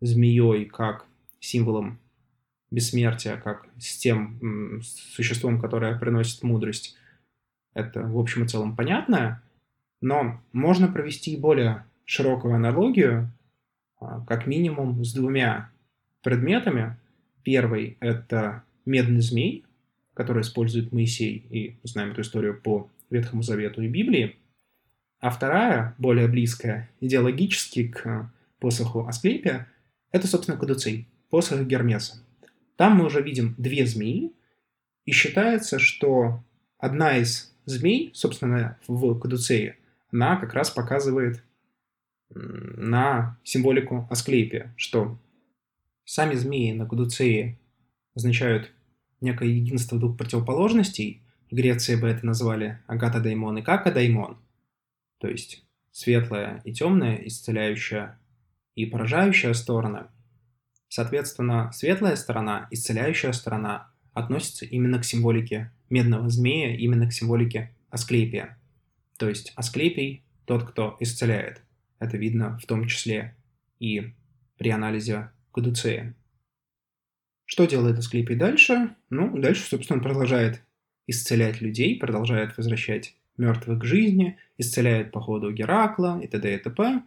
змеей 0.00 0.64
как 0.66 1.06
символом 1.40 1.98
бессмертия, 2.70 3.37
как 3.37 3.66
с 3.78 3.96
тем 3.96 4.80
существом, 4.82 5.60
которое 5.60 5.98
приносит 5.98 6.42
мудрость. 6.42 6.96
Это, 7.75 8.02
в 8.02 8.18
общем 8.18 8.44
и 8.44 8.48
целом, 8.48 8.76
понятно. 8.76 9.42
Но 10.00 10.40
можно 10.52 10.88
провести 10.88 11.37
более 11.37 11.84
широкую 12.04 12.54
аналогию, 12.54 13.30
а, 14.00 14.25
как 14.26 14.46
минимум 14.46 15.04
с 15.04 15.12
двумя 15.12 15.70
предметами. 16.22 16.96
Первый— 17.42 17.96
это 18.00 18.62
медный 18.88 19.21
змей, 19.21 19.64
который 20.14 20.42
использует 20.42 20.92
Моисей, 20.92 21.47
и 21.50 21.78
мы 21.83 21.88
знаем 21.88 22.11
эту 22.11 22.23
историю 22.23 22.61
по 22.61 22.90
Ветхому 23.11 23.42
Завету 23.42 23.83
и 23.83 23.88
Библии. 23.88 24.37
А 25.21 25.30
вторая, 25.30 25.95
более 25.99 26.28
близкая 26.28 26.90
идеологически 27.00 27.88
к 27.88 28.33
посоху 28.59 29.07
Асклепия, 29.07 29.68
это, 30.11 30.26
собственно, 30.26 30.59
Кадуцей, 30.59 31.07
посох 31.30 31.62
Гермеса. 31.66 32.23
Там 32.76 32.97
мы 32.97 33.07
уже 33.07 33.23
видим 33.23 33.54
две 33.59 33.87
змеи, 33.87 34.33
и 35.04 35.12
считается, 35.12 35.78
что 35.78 36.45
одна 36.78 37.16
из 37.16 37.54
змей, 37.64 38.11
собственно, 38.14 38.78
в 38.87 39.18
Кадуцее, 39.18 39.76
она 40.11 40.37
как 40.37 40.54
раз 40.54 40.71
показывает 40.71 41.42
на 42.30 43.38
символику 43.42 44.07
Асклепия, 44.11 44.75
что 44.76 45.18
сами 46.04 46.35
змеи 46.35 46.73
на 46.73 46.87
Кадуцее 46.87 47.59
означают 48.14 48.73
некое 49.20 49.48
единство 49.48 49.98
двух 49.98 50.16
противоположностей. 50.16 51.22
В 51.50 51.54
Греции 51.54 51.96
бы 51.96 52.08
это 52.08 52.26
назвали 52.26 52.78
Агата 52.87 53.20
Даймон 53.20 53.58
и 53.58 53.62
Кака 53.62 53.90
Даймон– 53.90 54.38
то 55.18 55.28
есть 55.28 55.64
светлая 55.90 56.60
и 56.64 56.72
темная, 56.72 57.16
исцеляющая 57.26 58.18
и 58.75 58.87
поражающая 58.87 59.52
сторона. 59.52 60.10
Соответственно, 60.88 61.70
светлая 61.72 62.16
сторона, 62.16 62.68
исцеляющая 62.70 63.32
сторона 63.32 63.90
относится 64.14 64.64
именно 64.64 64.98
к 65.00 65.04
символике 65.04 65.72
медного 65.90 66.28
змея, 66.30 66.76
именно 66.76 67.08
к 67.08 67.12
символике 67.12 67.75
Асклепия. 67.90 68.58
То 69.18 69.28
есть 69.28 69.52
Асклепий– 69.56 70.22
тот, 70.44 70.64
кто 70.64 70.96
исцеляет. 71.00 71.62
Это 71.98 72.16
видно 72.16 72.58
в 72.58 72.66
том 72.66 72.87
числе 72.87 73.37
и 73.80 74.14
при 74.56 74.70
анализе 74.70 75.30
кадуцея. 75.52 76.14
Что 77.50 77.64
делает 77.64 77.99
Асклепий 77.99 78.37
дальше? 78.37 78.95
Ну, 79.09 79.38
дальше, 79.38 79.62
собственно, 79.62 79.97
он 79.97 80.05
продолжает 80.05 80.62
исцелять 81.07 81.62
людей, 81.62 81.99
продолжает 81.99 82.55
возвращать 82.59 83.17
мертвых 83.38 83.81
к 83.81 83.85
жизни, 83.85 84.37
исцеляет 84.59 85.12
по 85.12 85.23
ходу 85.23 85.50
Геракла 85.50 86.21
и 86.23 86.26
т.д. 86.26 86.55
и 86.55 86.59
т.п. 86.59 87.02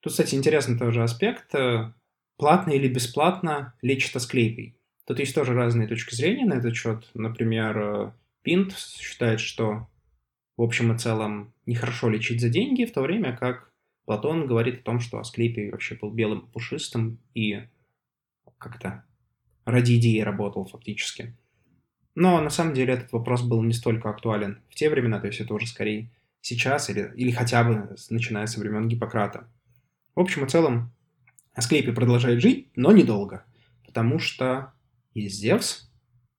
Тут, 0.00 0.12
кстати, 0.12 0.34
интересный 0.34 0.78
тоже 0.78 1.02
аспект. 1.02 1.54
Э, 1.54 1.90
платно 2.36 2.72
или 2.72 2.86
бесплатно 2.86 3.72
лечит 3.80 4.14
Асклепий. 4.14 4.76
Тут 5.06 5.20
есть 5.20 5.34
тоже 5.34 5.54
разные 5.54 5.88
точки 5.88 6.14
зрения 6.14 6.44
на 6.44 6.54
этот 6.54 6.76
счет. 6.76 7.08
Например, 7.14 7.78
э, 7.78 8.12
Пинт 8.42 8.76
считает, 8.76 9.40
что 9.40 9.88
в 10.58 10.62
общем 10.62 10.94
и 10.94 10.98
целом 10.98 11.54
нехорошо 11.64 12.10
лечить 12.10 12.42
за 12.42 12.50
деньги, 12.50 12.84
в 12.84 12.92
то 12.92 13.00
время 13.00 13.34
как 13.34 13.72
Платон 14.04 14.46
говорит 14.46 14.80
о 14.80 14.84
том, 14.84 15.00
что 15.00 15.18
Асклепий 15.18 15.70
вообще 15.70 15.94
был 15.94 16.10
белым 16.10 16.46
пушистым 16.48 17.18
и 17.32 17.62
как-то 18.58 19.05
ради 19.66 19.96
идеи 19.96 20.20
работал 20.20 20.64
фактически. 20.64 21.36
Но 22.14 22.40
на 22.40 22.48
самом 22.48 22.72
деле 22.72 22.94
этот 22.94 23.12
вопрос 23.12 23.42
был 23.42 23.62
не 23.62 23.74
столько 23.74 24.08
актуален 24.08 24.62
в 24.70 24.74
те 24.74 24.88
времена, 24.88 25.20
то 25.20 25.26
есть 25.26 25.40
это 25.40 25.52
уже 25.52 25.66
скорее 25.66 26.10
сейчас 26.40 26.88
или, 26.88 27.12
или 27.14 27.30
хотя 27.30 27.62
бы 27.62 27.94
начиная 28.08 28.46
со 28.46 28.58
времен 28.58 28.88
Гиппократа. 28.88 29.50
В 30.14 30.20
общем 30.20 30.46
и 30.46 30.48
целом, 30.48 30.94
Асклепий 31.52 31.92
продолжает 31.92 32.40
жить, 32.40 32.70
но 32.74 32.92
недолго, 32.92 33.44
потому 33.84 34.18
что 34.18 34.72
есть 35.12 35.36
Зевс, 35.36 35.90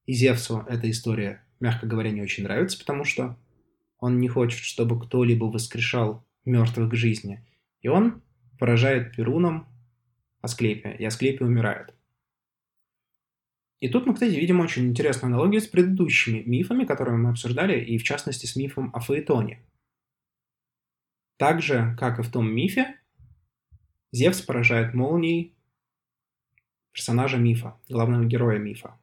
и 0.06 0.14
Зевсу 0.14 0.66
эта 0.68 0.90
история, 0.90 1.44
мягко 1.60 1.86
говоря, 1.86 2.12
не 2.12 2.22
очень 2.22 2.44
нравится, 2.44 2.80
потому 2.80 3.04
что 3.04 3.38
он 4.00 4.20
не 4.20 4.30
хочет, 4.30 4.60
чтобы 4.60 5.00
кто-либо 5.00 5.46
воскрешал 5.46 6.26
мертвых 6.46 6.92
к 6.92 6.96
жизни. 6.96 7.46
И 7.82 7.88
он 7.88 8.24
поражает 8.58 9.16
Перуном 9.16 9.68
Асклепия, 10.42 10.94
и 10.94 11.04
Асклепий 11.04 11.46
умирает. 11.46 11.94
И 13.80 13.90
тут 13.90 14.08
мы, 14.08 14.14
кстати, 14.14 14.32
видим 14.32 14.60
очень 14.60 14.88
интересную 14.88 15.34
аналогию 15.34 15.62
с 15.62 15.68
предыдущими 15.68 16.42
мифами, 16.44 16.86
которые 16.86 17.18
мы 17.18 17.30
обсуждали, 17.30 17.80
и 17.80 17.98
в 17.98 18.04
частности 18.04 18.46
с 18.46 18.56
мифом 18.56 18.90
о 18.94 19.00
Фаэтоне. 19.00 19.64
Так 21.38 21.62
же, 21.62 21.96
как 22.00 22.18
и 22.18 22.24
в 22.24 22.32
том 22.32 22.52
мифе, 22.52 23.00
Зевс 24.12 24.42
поражает 24.42 24.96
молнией 24.96 25.56
персонажа 26.92 27.38
мифа, 27.38 27.80
главного 27.88 28.26
героя 28.26 28.58
мифа. 28.58 29.00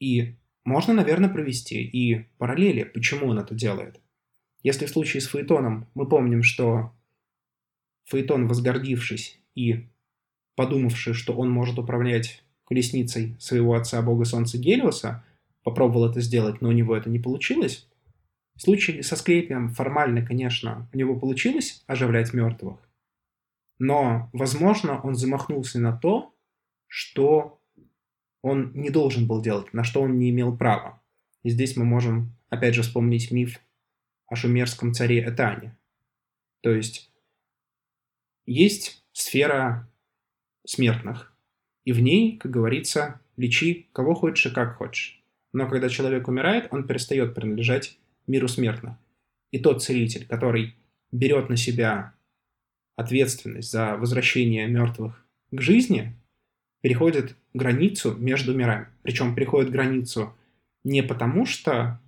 И 0.00 0.34
можно, 0.64 0.92
наверное, 0.94 1.28
провести 1.28 1.80
и 1.80 2.24
параллели, 2.38 2.82
почему 2.82 3.28
он 3.28 3.38
это 3.38 3.54
делает. 3.54 4.00
Если 4.64 4.86
в 4.86 4.90
случае 4.90 5.20
с 5.20 5.28
Фаэтоном 5.28 5.88
мы 5.94 6.08
помним, 6.08 6.42
что 6.42 6.92
Фаэтон, 8.06 8.48
возгордившись 8.48 9.40
и 9.54 9.88
подумавший, 10.56 11.14
что 11.14 11.34
он 11.34 11.50
может 11.50 11.78
управлять 11.78 12.42
колесницей 12.68 13.36
своего 13.40 13.74
отца 13.74 14.00
бога 14.02 14.24
солнца 14.24 14.58
Гелиоса, 14.58 15.24
попробовал 15.62 16.10
это 16.10 16.20
сделать, 16.20 16.60
но 16.60 16.68
у 16.68 16.72
него 16.72 16.96
это 16.96 17.08
не 17.08 17.18
получилось. 17.18 17.88
В 18.56 18.62
случае 18.62 19.02
со 19.02 19.16
Склепием 19.16 19.70
формально, 19.70 20.24
конечно, 20.24 20.88
у 20.92 20.96
него 20.96 21.18
получилось 21.18 21.82
оживлять 21.86 22.34
мертвых, 22.34 22.78
но, 23.78 24.28
возможно, 24.32 25.00
он 25.00 25.14
замахнулся 25.14 25.78
на 25.78 25.96
то, 25.96 26.34
что 26.88 27.60
он 28.42 28.72
не 28.74 28.90
должен 28.90 29.26
был 29.26 29.40
делать, 29.40 29.72
на 29.72 29.84
что 29.84 30.02
он 30.02 30.18
не 30.18 30.30
имел 30.30 30.56
права. 30.56 31.02
И 31.42 31.50
здесь 31.50 31.76
мы 31.76 31.84
можем, 31.84 32.36
опять 32.50 32.74
же, 32.74 32.82
вспомнить 32.82 33.30
миф 33.30 33.60
о 34.26 34.36
шумерском 34.36 34.92
царе 34.92 35.24
Этане. 35.24 35.76
То 36.60 36.70
есть 36.70 37.12
есть 38.46 39.04
сфера 39.12 39.88
смертных, 40.66 41.32
и 41.88 41.92
в 41.92 42.00
ней, 42.00 42.36
как 42.36 42.50
говорится, 42.50 43.18
лечи 43.38 43.88
кого 43.94 44.12
хочешь 44.12 44.44
и 44.44 44.54
как 44.54 44.76
хочешь. 44.76 45.22
Но 45.54 45.66
когда 45.66 45.88
человек 45.88 46.28
умирает, 46.28 46.68
он 46.70 46.86
перестает 46.86 47.34
принадлежать 47.34 47.98
миру 48.26 48.46
смертных. 48.46 48.96
И 49.52 49.58
тот 49.58 49.82
целитель, 49.82 50.26
который 50.26 50.74
берет 51.12 51.48
на 51.48 51.56
себя 51.56 52.12
ответственность 52.94 53.70
за 53.70 53.96
возвращение 53.96 54.66
мертвых 54.66 55.24
к 55.50 55.62
жизни, 55.62 56.14
переходит 56.82 57.36
границу 57.54 58.14
между 58.14 58.54
мирами. 58.54 58.88
Причем 59.00 59.34
переходит 59.34 59.70
границу 59.70 60.36
не 60.84 61.02
потому, 61.02 61.46
что 61.46 61.98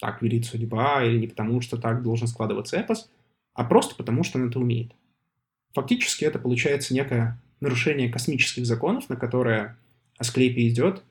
так 0.00 0.22
велит 0.22 0.46
судьба, 0.46 1.04
или 1.04 1.18
не 1.18 1.26
потому, 1.26 1.60
что 1.60 1.76
так 1.76 2.02
должен 2.02 2.28
складываться 2.28 2.78
эпос, 2.78 3.10
а 3.52 3.64
просто 3.64 3.94
потому, 3.94 4.24
что 4.24 4.38
он 4.38 4.48
это 4.48 4.58
умеет. 4.58 4.92
Фактически 5.74 6.24
это 6.24 6.38
получается 6.38 6.94
некое 6.94 7.41
нарушение 7.62 8.10
космических 8.10 8.66
законов, 8.66 9.08
на 9.08 9.16
которое 9.16 9.78
Асклепий 10.18 10.68
идет, 10.68 11.02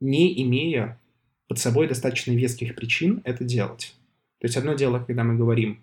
не 0.00 0.42
имея 0.42 1.00
под 1.48 1.58
собой 1.58 1.88
достаточно 1.88 2.32
веских 2.32 2.74
причин 2.74 3.22
это 3.24 3.44
делать. 3.44 3.94
То 4.40 4.46
есть 4.46 4.56
одно 4.56 4.74
дело, 4.74 4.98
когда 4.98 5.24
мы 5.24 5.36
говорим 5.36 5.80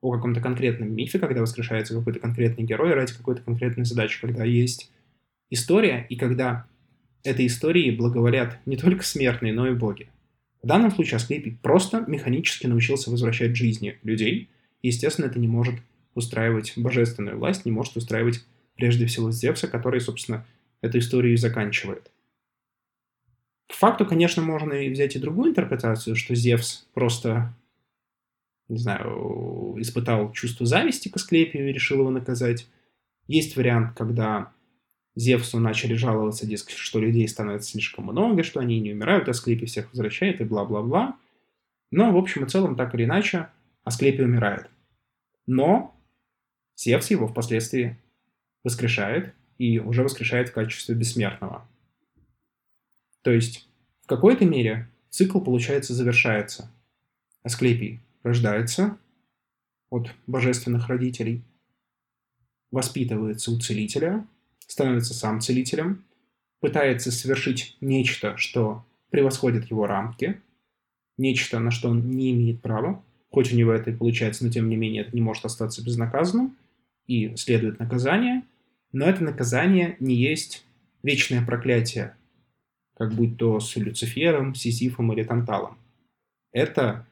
о 0.00 0.12
каком-то 0.12 0.40
конкретном 0.40 0.94
мифе, 0.94 1.18
когда 1.18 1.40
воскрешается 1.40 1.94
какой-то 1.94 2.20
конкретный 2.20 2.64
герой 2.64 2.94
ради 2.94 3.14
какой-то 3.14 3.42
конкретной 3.42 3.84
задачи, 3.84 4.20
когда 4.20 4.44
есть 4.44 4.92
история, 5.50 6.06
и 6.08 6.16
когда 6.16 6.66
этой 7.24 7.46
истории 7.46 7.90
благоволят 7.90 8.58
не 8.66 8.76
только 8.76 9.02
смертные, 9.02 9.52
но 9.52 9.66
и 9.66 9.74
боги. 9.74 10.08
В 10.62 10.66
данном 10.66 10.90
случае 10.90 11.16
Асклепий 11.16 11.58
просто 11.62 12.04
механически 12.06 12.66
научился 12.66 13.10
возвращать 13.10 13.56
жизни 13.56 13.98
людей, 14.02 14.50
и, 14.82 14.88
естественно, 14.88 15.26
это 15.26 15.38
не 15.38 15.48
может 15.48 15.74
устраивать 16.14 16.74
божественную 16.76 17.38
власть, 17.38 17.64
не 17.64 17.72
может 17.72 17.96
устраивать 17.96 18.44
прежде 18.78 19.06
всего 19.06 19.30
Зевса, 19.30 19.68
который, 19.68 20.00
собственно, 20.00 20.46
эту 20.80 20.98
историю 21.00 21.34
и 21.34 21.36
заканчивает. 21.36 22.10
К 23.68 23.74
факту, 23.74 24.06
конечно, 24.06 24.40
можно 24.40 24.72
и 24.72 24.88
взять 24.88 25.16
и 25.16 25.18
другую 25.18 25.50
интерпретацию, 25.50 26.16
что 26.16 26.34
Зевс 26.34 26.86
просто, 26.94 27.52
не 28.68 28.78
знаю, 28.78 29.74
испытал 29.78 30.32
чувство 30.32 30.64
зависти 30.64 31.08
к 31.10 31.16
Асклепию 31.16 31.68
и 31.68 31.72
решил 31.72 31.98
его 31.98 32.10
наказать. 32.10 32.66
Есть 33.26 33.56
вариант, 33.56 33.94
когда 33.96 34.52
Зевсу 35.16 35.58
начали 35.58 35.94
жаловаться, 35.94 36.46
дескать, 36.46 36.76
что 36.76 37.00
людей 37.00 37.28
становится 37.28 37.72
слишком 37.72 38.04
много, 38.04 38.42
что 38.44 38.60
они 38.60 38.80
не 38.80 38.92
умирают, 38.92 39.28
Асклепий 39.28 39.66
всех 39.66 39.90
возвращает 39.90 40.40
и 40.40 40.44
бла-бла-бла. 40.44 41.16
Но, 41.90 42.12
в 42.12 42.16
общем 42.16 42.44
и 42.44 42.48
целом, 42.48 42.76
так 42.76 42.94
или 42.94 43.04
иначе, 43.04 43.48
Асклепий 43.82 44.24
умирает. 44.24 44.70
Но 45.46 45.94
Зевс 46.76 47.10
его 47.10 47.26
впоследствии 47.26 47.98
воскрешает 48.68 49.34
и 49.56 49.78
уже 49.78 50.02
воскрешает 50.02 50.50
в 50.50 50.52
качестве 50.52 50.94
бессмертного. 50.94 51.66
То 53.22 53.30
есть 53.30 53.66
в 54.02 54.06
какой-то 54.06 54.44
мере 54.44 54.88
цикл, 55.08 55.40
получается, 55.40 55.94
завершается. 55.94 56.70
Асклепий 57.42 58.00
рождается 58.22 58.98
от 59.88 60.10
божественных 60.26 60.88
родителей, 60.88 61.42
воспитывается 62.70 63.50
у 63.50 63.58
целителя, 63.58 64.26
становится 64.66 65.14
сам 65.14 65.40
целителем, 65.40 66.04
пытается 66.60 67.10
совершить 67.10 67.78
нечто, 67.80 68.36
что 68.36 68.84
превосходит 69.08 69.70
его 69.70 69.86
рамки, 69.86 70.42
нечто, 71.16 71.58
на 71.58 71.70
что 71.70 71.88
он 71.88 72.10
не 72.10 72.32
имеет 72.32 72.60
права, 72.60 73.02
хоть 73.30 73.50
у 73.50 73.56
него 73.56 73.72
это 73.72 73.90
и 73.90 73.96
получается, 73.96 74.44
но 74.44 74.50
тем 74.50 74.68
не 74.68 74.76
менее 74.76 75.04
это 75.04 75.14
не 75.14 75.22
может 75.22 75.46
остаться 75.46 75.82
безнаказанным, 75.82 76.54
и 77.06 77.34
следует 77.36 77.78
наказание, 77.78 78.42
но 78.92 79.06
это 79.06 79.22
наказание 79.22 79.96
не 80.00 80.14
есть 80.14 80.66
вечное 81.02 81.44
проклятие, 81.44 82.16
как 82.96 83.12
будь 83.12 83.36
то 83.36 83.60
с 83.60 83.76
Люцифером, 83.76 84.54
Сизифом 84.54 85.12
или 85.12 85.22
Танталом. 85.22 85.78
Это 86.52 87.06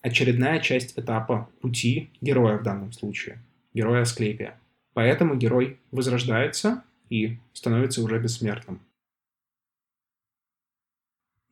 очередная 0.00 0.60
часть 0.60 0.98
этапа 0.98 1.50
пути 1.60 2.10
героя 2.20 2.58
в 2.58 2.62
данном 2.62 2.92
случае, 2.92 3.38
героя 3.74 4.02
Асклепия. 4.02 4.58
Поэтому 4.94 5.36
герой 5.36 5.78
возрождается 5.90 6.82
и 7.10 7.36
становится 7.52 8.02
уже 8.02 8.18
бессмертным. 8.18 8.80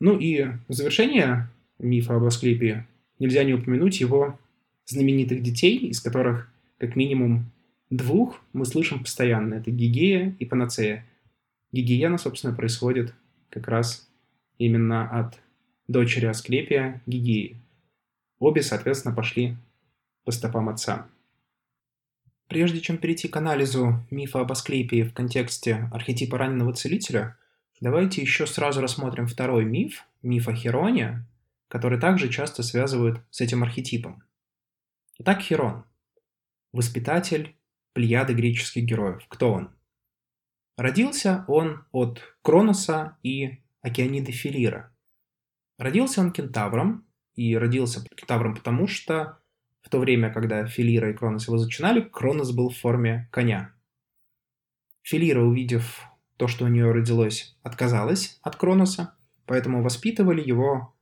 Ну 0.01 0.19
и 0.19 0.45
в 0.69 0.73
завершение 0.73 1.49
мифа 1.79 2.17
об 2.17 2.25
Асклепии 2.25 2.87
нельзя 3.19 3.45
не 3.45 3.55
упомянуть 3.55 4.01
его 4.01 4.39
знаменитых 4.87 5.43
детей, 5.43 5.79
из 5.79 6.01
которых 6.01 6.53
как 6.79 6.97
минимум 6.97 7.51
Двух 7.91 8.41
мы 8.53 8.65
слышим 8.65 9.01
постоянно. 9.01 9.55
Это 9.55 9.71
Гигея 9.71 10.35
и 10.39 10.45
Панацея. 10.45 11.07
Гигиена, 11.73 12.19
собственно, 12.19 12.55
происходит 12.55 13.15
как 13.51 13.69
раз 13.69 14.09
именно 14.59 15.09
от 15.09 15.39
дочери 15.89 16.27
Асклепия 16.27 17.03
Гигеи. 17.07 17.57
Обе, 18.39 18.63
соответственно, 18.63 19.15
пошли 19.15 19.57
по 20.25 20.33
стопам 20.33 20.69
отца. 20.69 21.09
Прежде 22.49 22.81
чем 22.81 22.99
перейти 22.99 23.29
к 23.29 23.37
анализу 23.37 24.01
мифа 24.11 24.41
об 24.41 24.53
Асклепии 24.53 25.03
в 25.03 25.13
контексте 25.15 25.89
архетипа 25.93 26.39
раненого 26.39 26.73
целителя, 26.73 27.37
давайте 27.81 28.21
еще 28.21 28.47
сразу 28.47 28.81
рассмотрим 28.81 29.27
второй 29.27 29.65
миф, 29.65 30.05
миф 30.23 30.49
о 30.49 30.55
Хероне, 30.55 31.25
который 31.69 31.99
также 31.99 32.29
часто 32.29 32.63
связывают 32.63 33.21
с 33.31 33.41
этим 33.41 33.63
архетипом. 33.63 34.23
Итак, 35.19 35.41
Херон– 35.41 35.85
воспитатель 36.73 37.55
плеяды 37.95 38.35
греческих 38.35 38.85
героев. 38.85 39.25
Кто 39.29 39.53
он? 39.53 39.71
Родился 40.77 41.45
он 41.49 41.85
от 41.93 42.37
Кроноса 42.43 43.17
и 43.23 43.63
Океаниды 43.81 44.33
Филира. 44.33 44.95
Родился 45.79 46.21
он 46.21 46.33
кентавром, 46.33 47.07
и 47.35 47.57
родился 47.57 48.05
кентавром 48.15 48.55
потому, 48.55 48.87
что 48.87 49.39
в 49.83 49.89
то 49.89 49.99
время, 49.99 50.33
когда 50.33 50.67
Филира 50.67 51.11
и 51.11 51.15
Кронос 51.15 51.47
его 51.47 51.59
зачинали, 51.59 52.01
Кронос 52.01 52.53
был 52.53 52.71
в 52.71 52.79
форме 52.79 53.29
коня. 53.33 53.75
Филира, 55.03 55.43
увидев 55.43 56.03
то, 56.37 56.49
что 56.49 56.65
у 56.65 56.69
нее 56.69 56.91
родилось, 56.91 57.57
отказалась 57.63 58.39
от 58.43 58.57
Кроноса, 58.57 59.17
поэтому 59.47 59.83
воспитывали 59.83 60.43
его 60.43 60.95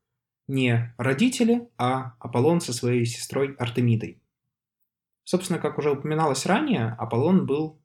не 0.48 0.94
родители, 0.98 1.68
а 1.78 2.14
Аполлон 2.18 2.60
со 2.60 2.72
своей 2.72 3.04
сестрой 3.04 3.54
Артемидой. 3.58 4.21
Собственно, 5.24 5.58
как 5.58 5.78
уже 5.78 5.90
упоминалось 5.90 6.46
ранее, 6.46 6.96
Аполлон 6.98 7.46
был 7.46 7.80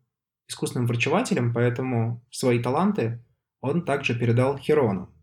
искусственным 0.48 0.88
врачевателем, 0.88 1.54
поэтому 1.54 2.26
свои 2.32 2.60
таланты 2.60 3.24
он 3.62 3.86
также 3.86 4.18
передал 4.18 4.58
Херону. 4.58 5.14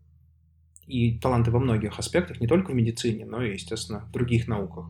И 0.87 1.19
таланты 1.19 1.51
во 1.51 1.59
многих 1.59 1.97
аспектах, 1.97 2.39
не 2.39 2.47
только 2.47 2.71
в 2.71 2.75
медицине, 2.75 3.25
но 3.25 3.43
и, 3.43 3.53
естественно, 3.53 4.01
в 4.01 4.11
других 4.11 4.47
науках. 4.47 4.85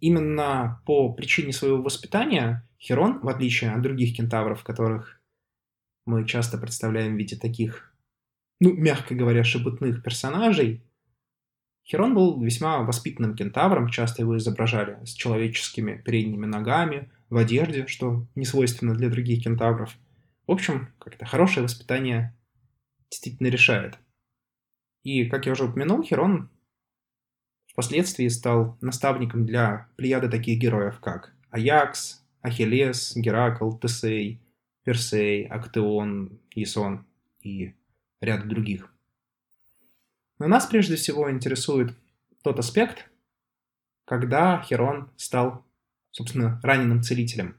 Именно 0.00 0.82
по 0.84 1.12
причине 1.12 1.52
своего 1.52 1.80
воспитания 1.80 2.68
Херон, 2.78 3.20
в 3.20 3.28
отличие 3.28 3.70
от 3.70 3.80
других 3.80 4.16
кентавров, 4.16 4.64
которых 4.64 5.22
мы 6.04 6.26
часто 6.26 6.58
представляем 6.58 7.14
в 7.14 7.18
виде 7.18 7.36
таких, 7.36 7.94
ну, 8.60 8.74
мягко 8.74 9.14
говоря, 9.14 9.44
шебутных 9.44 10.02
персонажей, 10.02 10.84
Херон 11.86 12.14
был 12.14 12.42
весьма 12.42 12.80
воспитанным 12.80 13.36
кентавром, 13.36 13.88
часто 13.88 14.22
его 14.22 14.38
изображали 14.38 15.04
с 15.04 15.12
человеческими 15.12 16.00
передними 16.02 16.46
ногами, 16.46 17.10
в 17.28 17.36
одежде, 17.36 17.86
что 17.86 18.26
не 18.34 18.44
свойственно 18.44 18.94
для 18.94 19.10
других 19.10 19.44
кентавров. 19.44 19.96
В 20.46 20.52
общем, 20.52 20.88
как-то 20.98 21.26
хорошее 21.26 21.64
воспитание 21.64 22.34
действительно 23.10 23.48
решает. 23.48 23.98
И, 25.02 25.26
как 25.26 25.46
я 25.46 25.52
уже 25.52 25.64
упомянул, 25.64 26.02
Херон 26.02 26.48
впоследствии 27.66 28.28
стал 28.28 28.78
наставником 28.80 29.44
для 29.44 29.88
плеяды 29.96 30.28
таких 30.28 30.58
героев, 30.58 31.00
как 31.00 31.34
Аякс, 31.50 32.22
Ахиллес, 32.40 33.16
Геракл, 33.16 33.76
Тесей, 33.78 34.40
Персей, 34.84 35.46
Актеон, 35.46 36.38
Исон 36.54 37.06
и 37.40 37.74
ряд 38.20 38.46
других. 38.48 38.93
Но 40.38 40.46
нас 40.48 40.66
прежде 40.66 40.96
всего 40.96 41.30
интересует 41.30 41.94
тот 42.42 42.58
аспект, 42.58 43.10
когда 44.04 44.60
Херон 44.62 45.10
стал, 45.16 45.64
собственно, 46.10 46.60
раненым 46.62 47.02
целителем. 47.02 47.56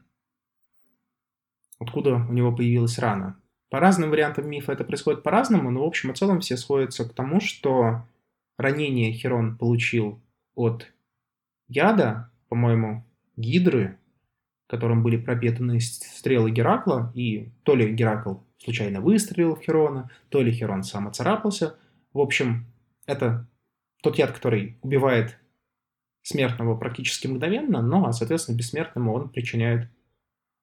Откуда 1.80 2.16
у 2.16 2.34
него 2.34 2.56
появилась 2.56 3.00
рана? 3.00 3.40
По 3.70 3.80
разным 3.80 4.10
вариантам 4.10 4.50
мифа 4.50 4.72
это 4.72 4.84
происходит 4.84 5.24
по-разному, 5.24 5.72
но 5.72 5.82
в 5.84 5.88
общем 5.88 6.12
и 6.12 6.16
целом 6.16 6.40
все 6.40 6.56
сходятся 6.56 7.08
к 7.08 7.14
тому, 7.14 7.40
что 7.40 8.06
ранение 8.58 9.12
Херон 9.12 9.58
получил 9.58 10.22
от 10.54 10.92
яда, 11.68 12.32
по-моему, 12.48 13.04
гидры, 13.36 13.98
которым 14.68 15.04
были 15.04 15.18
пропитаны 15.18 15.80
стрелы 15.80 16.52
Геракла, 16.52 17.12
и 17.16 17.52
то 17.64 17.76
ли 17.76 17.92
Геракл 17.92 18.36
случайно 18.58 19.02
выстрелил 19.02 19.56
в 19.56 19.62
Херона, 19.62 20.10
то 20.30 20.42
ли 20.42 20.52
Херон 20.52 20.84
сам 20.84 21.08
оцарапался. 21.08 21.78
В 22.16 22.22
общем, 22.22 22.66
это 23.08 23.46
тот 24.02 24.18
яд, 24.18 24.32
который 24.32 24.80
убивает 24.82 25.38
смертного 26.22 26.78
практически 26.78 27.28
мгновенно, 27.28 27.82
но, 27.82 28.10
соответственно, 28.14 28.56
бессмертному 28.56 29.14
он 29.14 29.28
причиняет 29.28 29.90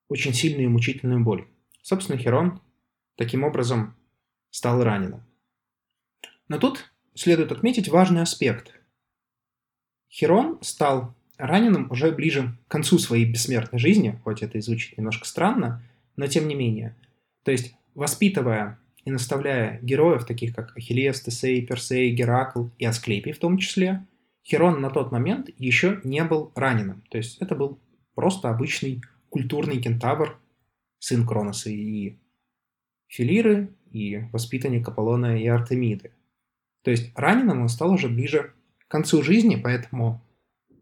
очень 0.08 0.32
сильную 0.32 0.64
и 0.64 0.68
мучительную 0.68 1.22
боль. 1.22 1.46
Собственно, 1.82 2.16
Херон 2.16 2.62
таким 3.16 3.44
образом 3.44 3.94
стал 4.48 4.82
раненым. 4.82 5.24
Но 6.48 6.56
тут 6.56 6.90
следует 7.14 7.52
отметить 7.52 7.90
важный 7.90 8.22
аспект. 8.22 8.72
Херон 10.08 10.58
стал 10.62 11.14
раненым 11.36 11.90
уже 11.90 12.12
ближе 12.12 12.56
к 12.66 12.70
концу 12.70 12.98
своей 12.98 13.30
бессмертной 13.30 13.78
жизни, 13.78 14.18
хоть 14.24 14.42
это 14.42 14.56
и 14.56 14.62
звучит 14.62 14.96
немножко 14.96 15.26
странно, 15.26 15.82
но 16.16 16.26
тем 16.28 16.48
не 16.48 16.54
менее. 16.54 16.96
То 17.42 17.50
есть, 17.50 17.74
воспитывая 17.94 18.78
и 19.04 19.10
наставляя 19.10 19.80
героев, 19.82 20.24
таких 20.24 20.54
как 20.54 20.76
Ахиллес, 20.76 21.20
Тесей, 21.20 21.66
Персей, 21.66 22.12
Геракл 22.14 22.66
и 22.78 22.84
Асклепий 22.84 23.32
в 23.32 23.38
том 23.38 23.58
числе, 23.58 24.06
Херон 24.44 24.80
на 24.80 24.90
тот 24.90 25.12
момент 25.12 25.50
еще 25.58 26.00
не 26.04 26.24
был 26.24 26.52
раненым. 26.54 27.02
То 27.10 27.18
есть 27.18 27.38
это 27.38 27.54
был 27.54 27.78
просто 28.14 28.50
обычный 28.50 29.02
культурный 29.28 29.80
кентавр, 29.80 30.38
сын 30.98 31.26
Кроноса 31.26 31.70
и 31.70 32.16
Филиры, 33.08 33.74
и 33.90 34.18
воспитанник 34.32 34.88
Аполлона 34.88 35.38
и 35.38 35.46
Артемиды. 35.46 36.12
То 36.82 36.90
есть 36.90 37.12
раненым 37.14 37.62
он 37.62 37.68
стал 37.68 37.92
уже 37.92 38.08
ближе 38.08 38.52
к 38.78 38.90
концу 38.90 39.22
жизни, 39.22 39.56
поэтому 39.56 40.22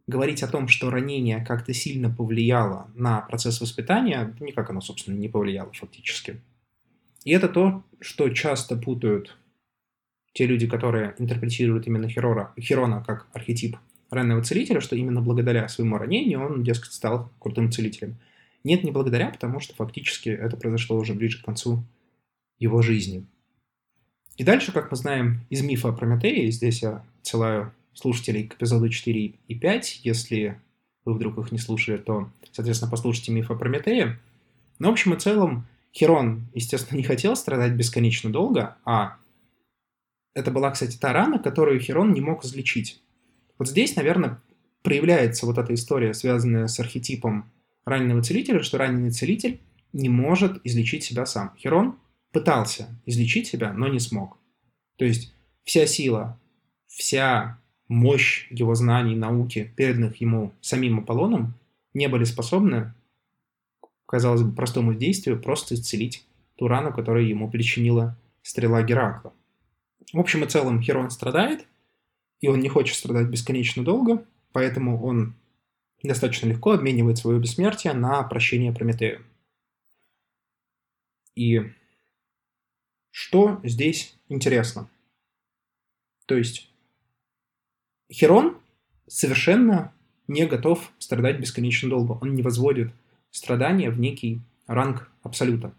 говорить 0.07 0.43
о 0.43 0.49
том, 0.49 0.69
что 0.69 0.91
ранение 0.91 1.45
как-то 1.45 1.73
сильно 1.73 2.11
повлияло 2.11 2.91
на 2.95 3.21
процесс 3.21 3.61
воспитания, 3.61 4.35
никак 4.41 4.71
оно, 4.71 4.81
собственно, 4.81 5.17
не 5.17 5.29
повлияло 5.29 5.73
фактически. 5.73 6.41
И 7.25 7.33
это 7.33 7.49
то, 7.49 7.85
что 8.01 8.29
часто 8.31 8.77
путают 8.77 9.37
те 10.33 10.47
люди, 10.47 10.67
которые 10.67 11.15
интерпретируют 11.19 11.87
именно 11.87 12.09
Херора, 12.09 12.55
Херона 12.59 13.03
как 13.05 13.29
архетип 13.33 13.77
раннего 14.11 14.43
целителя, 14.43 14.81
что 14.81 14.97
именно 14.97 15.21
благодаря 15.21 15.69
своему 15.69 15.99
ранению 15.99 16.45
он, 16.45 16.63
дескать, 16.63 16.93
стал 16.93 17.31
крутым 17.39 17.71
целителем. 17.71 18.17
Нет, 18.65 18.85
не 18.85 18.91
благодаря, 18.91 19.31
потому 19.31 19.61
что 19.61 19.75
фактически 19.75 20.29
это 20.29 20.57
произошло 20.57 20.97
уже 20.97 21.15
ближе 21.15 21.41
к 21.41 21.45
концу 21.45 21.85
его 22.59 22.83
жизни. 22.83 23.27
И 24.37 24.45
дальше, 24.45 24.73
как 24.73 24.91
мы 24.91 24.97
знаем 24.97 25.41
из 25.51 25.63
мифа 25.63 25.89
о 25.89 25.93
Прометее, 25.93 26.51
здесь 26.51 26.83
я 26.83 27.05
отсылаю 27.21 27.73
слушателей 27.95 28.47
к 28.47 28.55
эпизоду 28.55 28.89
4 28.89 29.35
и 29.49 29.55
5, 29.55 30.01
если 30.05 30.59
вы 31.05 31.15
вдруг 31.15 31.39
их 31.39 31.53
не 31.53 31.59
слушали, 31.59 31.97
то, 31.97 32.31
соответственно, 32.53 32.91
послушайте 32.91 33.33
миф 33.33 33.51
о 33.51 33.55
Прометее. 33.55 34.19
Но, 34.79 34.89
в 34.89 34.93
общем 34.93 35.15
и 35.15 35.19
целом, 35.19 35.67
Херон, 35.93 36.49
естественно, 36.55 36.99
не 36.99 37.03
хотел 37.03 37.37
страдать 37.37 37.73
бесконечно 37.73 38.31
долго, 38.31 38.77
а 38.85 39.17
это 40.35 40.51
была, 40.51 40.71
кстати, 40.71 40.97
та 40.97 41.13
рана, 41.13 41.39
которую 41.39 41.81
Херон 41.81 42.13
не 42.13 42.21
мог 42.21 42.45
излечить. 42.45 43.03
Вот 43.59 43.69
здесь, 43.69 43.97
наверное, 43.97 44.41
проявляется 44.83 45.47
вот 45.47 45.59
эта 45.59 45.75
история, 45.75 46.15
связанная 46.15 46.67
с 46.67 46.79
архетипом 46.79 47.51
раненого 47.85 48.23
целителя, 48.23 48.63
что 48.63 48.79
раненый 48.79 49.11
целитель 49.11 49.61
не 49.93 50.09
может 50.09 50.61
излечить 50.65 51.05
себя 51.05 51.27
сам. 51.27 51.55
Херон 51.59 51.99
пытался 52.33 52.89
излечить 53.07 53.49
себя, 53.49 53.73
но 53.73 53.89
не 53.89 53.99
смог. 53.99 54.39
То 54.97 55.05
есть 55.05 55.35
вся 55.65 55.87
сила, 55.87 56.39
вся 56.87 57.59
мощь 57.89 58.47
его 58.51 58.75
знаний, 58.75 59.17
науки, 59.17 59.73
переданных 59.77 60.21
ему 60.21 60.53
самим 60.61 61.01
Аполлоном, 61.01 61.55
не 61.93 62.09
были 62.09 62.25
способны, 62.25 62.95
казалось 64.11 64.43
бы, 64.43 64.53
простому 64.53 64.93
действию 64.93 65.41
просто 65.41 65.77
исцелить 65.77 66.27
ту 66.57 66.67
рану, 66.67 66.93
которую 66.93 67.29
ему 67.29 67.49
причинила 67.49 68.19
стрела 68.43 68.83
Геракла. 68.83 69.33
В 70.13 70.19
общем 70.19 70.43
и 70.43 70.49
целом 70.49 70.83
Херон 70.83 71.11
страдает, 71.11 71.65
и 72.41 72.49
он 72.49 72.59
не 72.59 72.69
хочет 72.69 72.97
страдать 72.97 73.29
бесконечно 73.29 73.85
долго, 73.85 74.27
поэтому 74.51 75.01
он 75.01 75.37
достаточно 76.03 76.49
легко 76.49 76.73
обменивает 76.73 77.19
свое 77.19 77.39
бессмертие 77.39 77.93
на 77.93 78.21
прощение 78.25 78.73
Прометею. 78.73 79.25
И 81.37 81.71
что 83.13 83.61
здесь 83.63 84.19
интересно? 84.29 84.91
То 86.27 86.37
есть 86.37 86.69
Херон 88.11 88.59
совершенно 89.07 89.95
не 90.27 90.47
готов 90.47 90.91
страдать 90.99 91.39
бесконечно 91.39 91.89
долго. 91.89 92.19
Он 92.21 92.35
не 92.35 92.43
возводит 92.43 92.93
страдания 93.31 93.91
в 93.91 93.99
некий 94.01 94.41
ранг 94.67 95.11
абсолюта. 95.23 95.73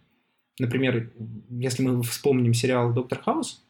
Например, 0.59 1.09
если 1.49 1.83
мы 1.83 2.03
вспомним 2.03 2.53
сериал 2.53 2.93
«Доктор 2.93 3.21
Хаус», 3.21 3.63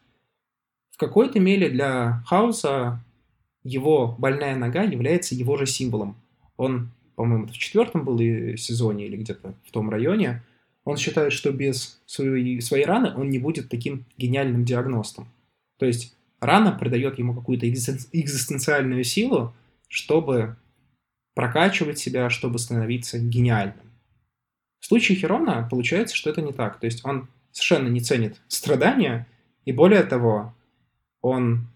в 0.90 0.98
какой-то 0.98 1.40
мере 1.40 1.70
для 1.70 2.22
Хауса 2.26 3.02
его 3.64 4.14
больная 4.18 4.56
нога 4.56 4.82
является 4.82 5.34
его 5.34 5.56
же 5.56 5.66
символом. 5.66 6.16
Он, 6.56 6.90
по-моему, 7.16 7.46
в 7.46 7.52
четвертом 7.52 8.04
был 8.04 8.18
сезоне 8.56 9.06
или 9.06 9.16
где-то 9.16 9.54
в 9.64 9.70
том 9.70 9.88
районе, 9.88 10.42
он 10.84 10.96
считает, 10.96 11.32
что 11.32 11.52
без 11.52 12.00
своей, 12.06 12.60
своей 12.60 12.84
раны 12.84 13.14
он 13.16 13.30
не 13.30 13.38
будет 13.38 13.68
таким 13.68 14.04
гениальным 14.18 14.64
диагностом. 14.64 15.28
То 15.78 15.86
есть 15.86 16.14
рана 16.40 16.72
придает 16.72 17.18
ему 17.18 17.34
какую-то 17.34 17.68
экзистенциальную 17.68 19.04
силу, 19.04 19.54
чтобы 19.88 20.56
прокачивать 21.34 21.98
себя, 21.98 22.30
чтобы 22.30 22.58
становиться 22.58 23.18
гениальным. 23.18 23.92
В 24.80 24.86
случае 24.86 25.16
Херона 25.16 25.66
получается, 25.70 26.16
что 26.16 26.30
это 26.30 26.42
не 26.42 26.52
так. 26.52 26.80
То 26.80 26.86
есть 26.86 27.04
он 27.04 27.28
совершенно 27.52 27.88
не 27.88 28.00
ценит 28.00 28.40
страдания, 28.48 29.26
и 29.64 29.72
более 29.72 30.02
того, 30.02 30.54
он 31.20 31.68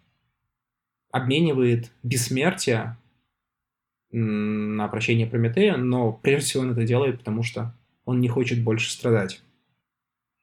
обменивает 1.12 1.92
бессмертие 2.02 2.96
на 4.10 4.88
прощение 4.88 5.26
Прометея, 5.26 5.76
но 5.76 6.12
прежде 6.12 6.46
всего 6.46 6.62
он 6.64 6.72
это 6.72 6.84
делает, 6.84 7.18
потому 7.18 7.42
что 7.42 7.74
он 8.04 8.20
не 8.20 8.28
хочет 8.28 8.62
больше 8.62 8.90
страдать. 8.90 9.42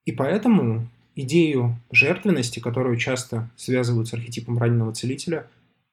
И 0.06 0.12
поэтому 0.12 0.88
идею 1.16 1.78
жертвенности, 1.92 2.60
которую 2.60 2.98
часто 2.98 3.50
связывают 3.56 4.08
с 4.08 4.14
архетипом 4.14 4.58
раненого 4.58 4.94
целителя, 4.94 5.48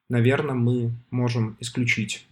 наверное, 0.09 0.55
мы 0.55 0.91
можем 1.11 1.57
исключить 1.59 2.27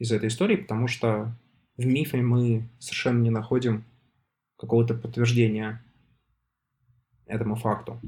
из 0.00 0.10
этой 0.10 0.28
истории, 0.28 0.56
потому 0.56 0.88
что 0.88 1.32
в 1.76 1.86
мифе 1.86 2.16
мы 2.16 2.68
совершенно 2.80 3.22
не 3.22 3.30
находим 3.30 3.84
какого-то 4.58 4.94
подтверждения 4.94 5.80
этому 7.26 7.54
факту. 7.54 8.00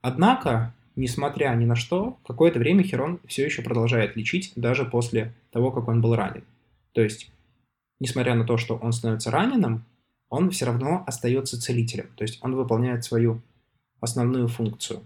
Однако 0.00 0.72
Несмотря 0.98 1.54
ни 1.54 1.64
на 1.64 1.76
что, 1.76 2.18
какое-то 2.26 2.58
время 2.58 2.82
Херон 2.82 3.20
все 3.24 3.44
еще 3.44 3.62
продолжает 3.62 4.16
лечить 4.16 4.52
даже 4.56 4.84
после 4.84 5.32
того, 5.52 5.70
как 5.70 5.86
он 5.86 6.00
был 6.00 6.16
ранен. 6.16 6.42
То 6.90 7.00
есть, 7.02 7.30
несмотря 8.00 8.34
на 8.34 8.44
то, 8.44 8.56
что 8.56 8.74
он 8.74 8.90
становится 8.90 9.30
раненым, 9.30 9.84
он 10.28 10.50
все 10.50 10.66
равно 10.66 11.04
остается 11.06 11.60
целителем. 11.60 12.10
То 12.16 12.24
есть 12.24 12.40
он 12.42 12.56
выполняет 12.56 13.04
свою 13.04 13.40
основную 14.00 14.48
функцию. 14.48 15.04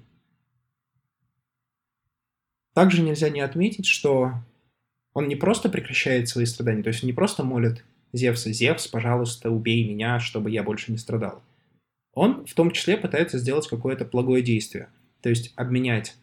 Также 2.72 3.02
нельзя 3.02 3.28
не 3.28 3.42
отметить, 3.42 3.84
что 3.84 4.32
он 5.14 5.28
не 5.28 5.36
просто 5.36 5.68
прекращает 5.68 6.28
свои 6.28 6.46
страдания, 6.46 6.82
то 6.82 6.88
есть 6.88 7.02
он 7.02 7.06
не 7.06 7.12
просто 7.14 7.44
молит 7.44 7.84
Зевса, 8.12 8.52
Зевс, 8.52 8.88
пожалуйста, 8.88 9.50
убей 9.50 9.88
меня, 9.88 10.20
чтобы 10.20 10.50
я 10.50 10.62
больше 10.62 10.92
не 10.92 10.98
страдал. 10.98 11.42
Он 12.14 12.44
в 12.46 12.54
том 12.54 12.70
числе 12.70 12.96
пытается 12.96 13.38
сделать 13.38 13.68
какое-то 13.68 14.04
благое 14.04 14.42
действие– 14.42 14.88
то 15.22 15.30
есть 15.30 15.52
обменять 15.56 16.16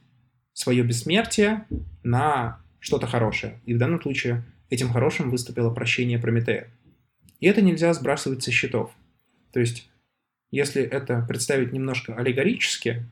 свое 0.54 0.84
бессмертие 0.84 1.65
на 2.04 2.62
что-то 2.80 3.08
хорошее. 3.08 3.60
И 3.65 3.73
в 3.73 3.78
данном 3.78 4.02
случае 4.02 4.43
этим 4.69 4.89
хорошим 4.89 5.32
выступило 5.32 5.73
прощение 5.73 6.19
Прометея. 6.19 6.69
И 7.39 7.47
это 7.47 7.62
нельзя 7.62 7.93
сбрасывать 7.93 8.43
со 8.43 8.52
счетов. 8.52 8.91
То 9.54 9.60
есть, 9.62 9.89
если 10.52 10.84
это 10.84 11.25
представить 11.28 11.71
немножко 11.71 12.13
аллегорически, 12.13 13.06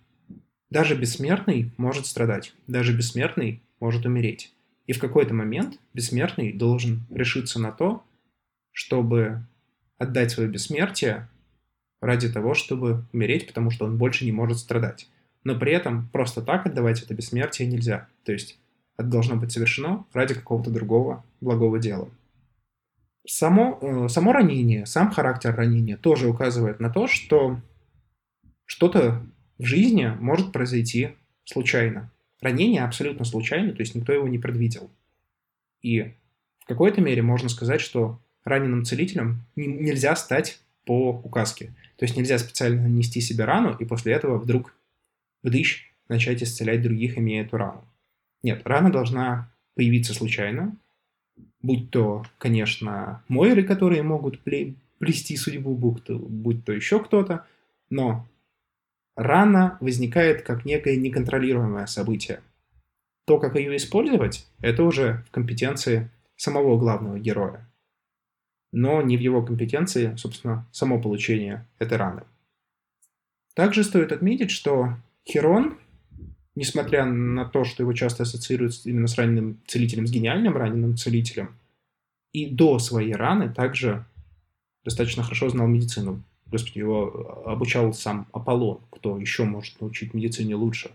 даже 0.70 0.96
бессмертный 0.96 1.72
может 1.78 2.06
страдать, 2.06 2.54
даже 2.68 2.96
бессмертный 2.96 3.62
может 3.80 4.06
умереть. 4.06 4.54
И 4.88 4.94
в 4.94 5.00
какой-то 5.00 5.34
момент 5.34 5.80
бессмертный 5.94 6.54
должен 6.54 7.06
решиться 7.10 7.60
на 7.60 7.72
то, 7.72 8.04
чтобы 8.72 9.44
отдать 9.98 10.32
свое 10.32 10.50
бессмертие 10.50 11.28
ради 12.02 12.32
того, 12.32 12.54
чтобы 12.54 13.06
умереть, 13.12 13.48
потому 13.48 13.70
что 13.70 13.86
он 13.86 13.98
больше 13.98 14.26
не 14.26 14.32
может 14.32 14.58
страдать. 14.60 15.10
Но 15.44 15.58
при 15.60 15.74
этом 15.74 16.08
просто 16.10 16.42
так 16.42 16.66
отдавать 16.66 17.02
это 17.02 17.14
бессмертие 17.14 17.68
нельзя. 17.68 18.08
То 18.24 18.32
есть 18.32 18.60
это 18.98 19.08
должно 19.08 19.36
быть 19.36 19.52
совершено 19.52 20.06
ради 20.14 20.34
какого-то 20.34 20.72
другого 20.72 21.24
благого 21.42 21.80
дела. 21.80 22.10
Само, 23.28 23.78
э, 23.82 24.08
само 24.10 24.32
ранение, 24.32 24.86
сам 24.86 25.12
характер 25.12 25.54
ранения 25.54 25.98
тоже 25.98 26.28
указывает 26.28 26.80
на 26.80 26.90
то, 26.90 27.08
что 27.08 27.60
что-то 28.66 29.22
в 29.58 29.66
жизни 29.66 30.14
может 30.20 30.54
произойти 30.54 31.10
случайно. 31.44 32.12
Ранение 32.42 32.84
абсолютно 32.84 33.26
случайно, 33.26 33.74
то 33.74 33.82
есть 33.82 33.96
никто 33.96 34.14
его 34.14 34.28
не 34.28 34.38
предвидел. 34.38 34.90
И 35.82 36.14
в 36.60 36.66
какой-то 36.66 37.02
мере 37.02 37.22
можно 37.22 37.50
сказать, 37.50 37.82
что 37.82 38.20
раненым 38.44 38.86
целителем 38.86 39.42
нельзя 39.56 40.16
стать 40.16 40.60
по 40.86 41.10
указке. 41.24 41.74
То 41.98 42.06
есть 42.06 42.16
нельзя 42.16 42.38
специально 42.38 42.84
нанести 42.84 43.22
себе 43.22 43.46
рану 43.46 43.76
и 43.78 43.86
после 43.86 44.14
этого 44.14 44.38
вдруг 44.38 44.74
вдыщ 45.44 45.92
начать 46.08 46.44
исцелять 46.44 46.82
других, 46.82 47.18
имея 47.18 47.44
эту 47.44 47.58
рану. 47.58 47.84
Нет, 48.44 48.62
рана 48.66 48.92
должна 48.92 49.52
появиться 49.76 50.14
случайно, 50.14 50.76
будь 51.62 51.90
то, 51.90 52.26
конечно, 52.38 53.24
мойры, 53.28 53.64
которые 53.64 54.04
могут 54.04 54.42
плести 54.42 55.36
судьбу, 55.36 55.76
будь 55.76 56.04
то, 56.04 56.18
будь 56.18 56.64
то 56.64 56.72
еще 56.72 57.04
кто-то, 57.04 57.46
но 57.90 58.28
рана 59.18 59.78
возникает 59.82 60.44
как 60.44 60.64
некое 60.64 60.96
неконтролируемое 60.96 61.88
событие. 61.88 62.42
То, 63.26 63.40
как 63.40 63.56
ее 63.56 63.76
использовать, 63.76 64.48
это 64.62 64.84
уже 64.84 65.26
в 65.28 65.32
компетенции 65.32 66.10
самого 66.38 66.78
главного 66.78 67.20
героя. 67.20 67.68
Но 68.72 69.02
не 69.02 69.18
в 69.18 69.20
его 69.20 69.42
компетенции, 69.42 70.16
собственно, 70.16 70.66
само 70.72 71.02
получение 71.02 71.66
этой 71.80 71.98
раны. 71.98 72.24
Также 73.56 73.84
стоит 73.84 74.12
отметить, 74.12 74.52
что 74.52 74.94
Херон, 75.28 75.78
несмотря 76.56 77.06
на 77.06 77.44
то, 77.44 77.64
что 77.64 77.84
его 77.84 77.94
часто 77.94 78.24
ассоциируют 78.24 78.86
именно 78.86 79.08
с 79.08 79.18
раненым 79.18 79.60
целителем, 79.66 80.06
с 80.06 80.12
гениальным 80.12 80.56
раненым 80.56 80.96
целителем, 80.96 81.56
и 82.34 82.46
до 82.50 82.78
своей 82.78 83.14
раны 83.14 83.52
также 83.52 84.06
достаточно 84.86 85.24
хорошо 85.24 85.50
знал 85.50 85.68
медицину. 85.68 86.24
Господи, 86.52 86.80
его 86.80 87.44
обучал 87.46 87.94
сам 87.94 88.28
Аполлон, 88.32 88.80
кто 88.90 89.18
еще 89.18 89.44
может 89.44 89.80
научить 89.82 90.14
медицине 90.14 90.56
лучше. 90.56 90.92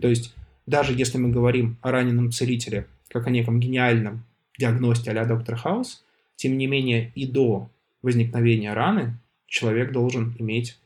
То 0.00 0.08
есть, 0.08 0.34
даже 0.66 0.92
если 0.92 1.18
мы 1.18 1.30
говорим 1.30 1.76
о 1.82 1.90
раненом 1.90 2.30
целителе, 2.30 2.86
как 3.08 3.26
о 3.26 3.30
неком 3.30 3.60
гениальном 3.60 4.24
диагносте 4.58 5.10
а 5.10 5.24
доктор 5.24 5.56
Хаус, 5.56 6.04
тем 6.36 6.58
не 6.58 6.66
менее 6.66 7.12
и 7.14 7.26
до 7.26 7.68
возникновения 8.02 8.72
раны 8.74 9.18
человек 9.46 9.92
должен 9.92 10.34
иметь 10.38 10.78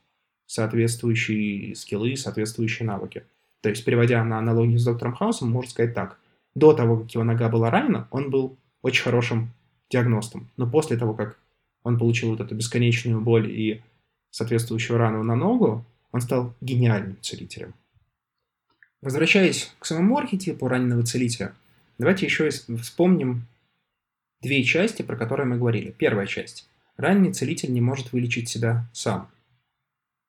соответствующие 0.46 1.74
скиллы, 1.74 2.16
соответствующие 2.16 2.86
навыки. 2.86 3.24
То 3.60 3.68
есть, 3.68 3.84
переводя 3.84 4.24
на 4.24 4.38
аналогию 4.38 4.78
с 4.78 4.84
доктором 4.84 5.14
Хаусом, 5.14 5.50
можно 5.50 5.70
сказать 5.70 5.94
так. 5.94 6.18
До 6.54 6.72
того, 6.72 6.98
как 6.98 7.14
его 7.14 7.24
нога 7.24 7.48
была 7.48 7.70
ранена, 7.70 8.08
он 8.10 8.30
был 8.30 8.56
очень 8.82 9.04
хорошим 9.04 9.50
диагностом. 9.90 10.48
Но 10.56 10.68
после 10.68 10.96
того, 10.96 11.14
как 11.14 11.38
он 11.82 11.98
получил 11.98 12.30
вот 12.30 12.40
эту 12.40 12.54
бесконечную 12.54 13.20
боль 13.20 13.50
и 13.50 13.82
соответствующую 14.30 14.98
рану 14.98 15.22
на 15.22 15.36
ногу, 15.36 15.84
он 16.12 16.20
стал 16.20 16.54
гениальным 16.60 17.16
целителем. 17.20 17.74
Возвращаясь 19.02 19.72
к 19.78 19.86
самому 19.86 20.18
архетипу 20.18 20.68
раненого 20.68 21.04
целителя, 21.04 21.54
давайте 21.98 22.26
еще 22.26 22.50
вспомним 22.50 23.46
две 24.42 24.62
части, 24.64 25.02
про 25.02 25.16
которые 25.16 25.46
мы 25.46 25.56
говорили. 25.56 25.90
Первая 25.90 26.26
часть. 26.26 26.68
Раненый 26.96 27.32
целитель 27.32 27.72
не 27.72 27.80
может 27.80 28.12
вылечить 28.12 28.48
себя 28.48 28.88
сам. 28.92 29.30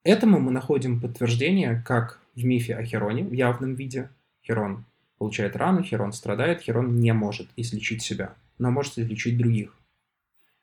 Этому 0.04 0.40
мы 0.40 0.52
находим 0.52 1.02
подтверждение 1.02 1.84
как 1.86 2.20
в 2.36 2.46
мифе 2.46 2.76
о 2.76 2.84
Хероне 2.84 3.24
в 3.24 3.34
явном 3.34 3.76
виде. 3.76 4.10
Херон 4.46 4.86
получает 5.18 5.56
рану, 5.56 5.84
Херон 5.84 6.14
страдает, 6.14 6.62
Херон 6.62 6.98
не 6.98 7.14
может 7.14 7.50
излечить 7.56 8.02
себя, 8.02 8.36
но 8.58 8.72
может 8.72 8.98
излечить 8.98 9.38
других. 9.38 9.76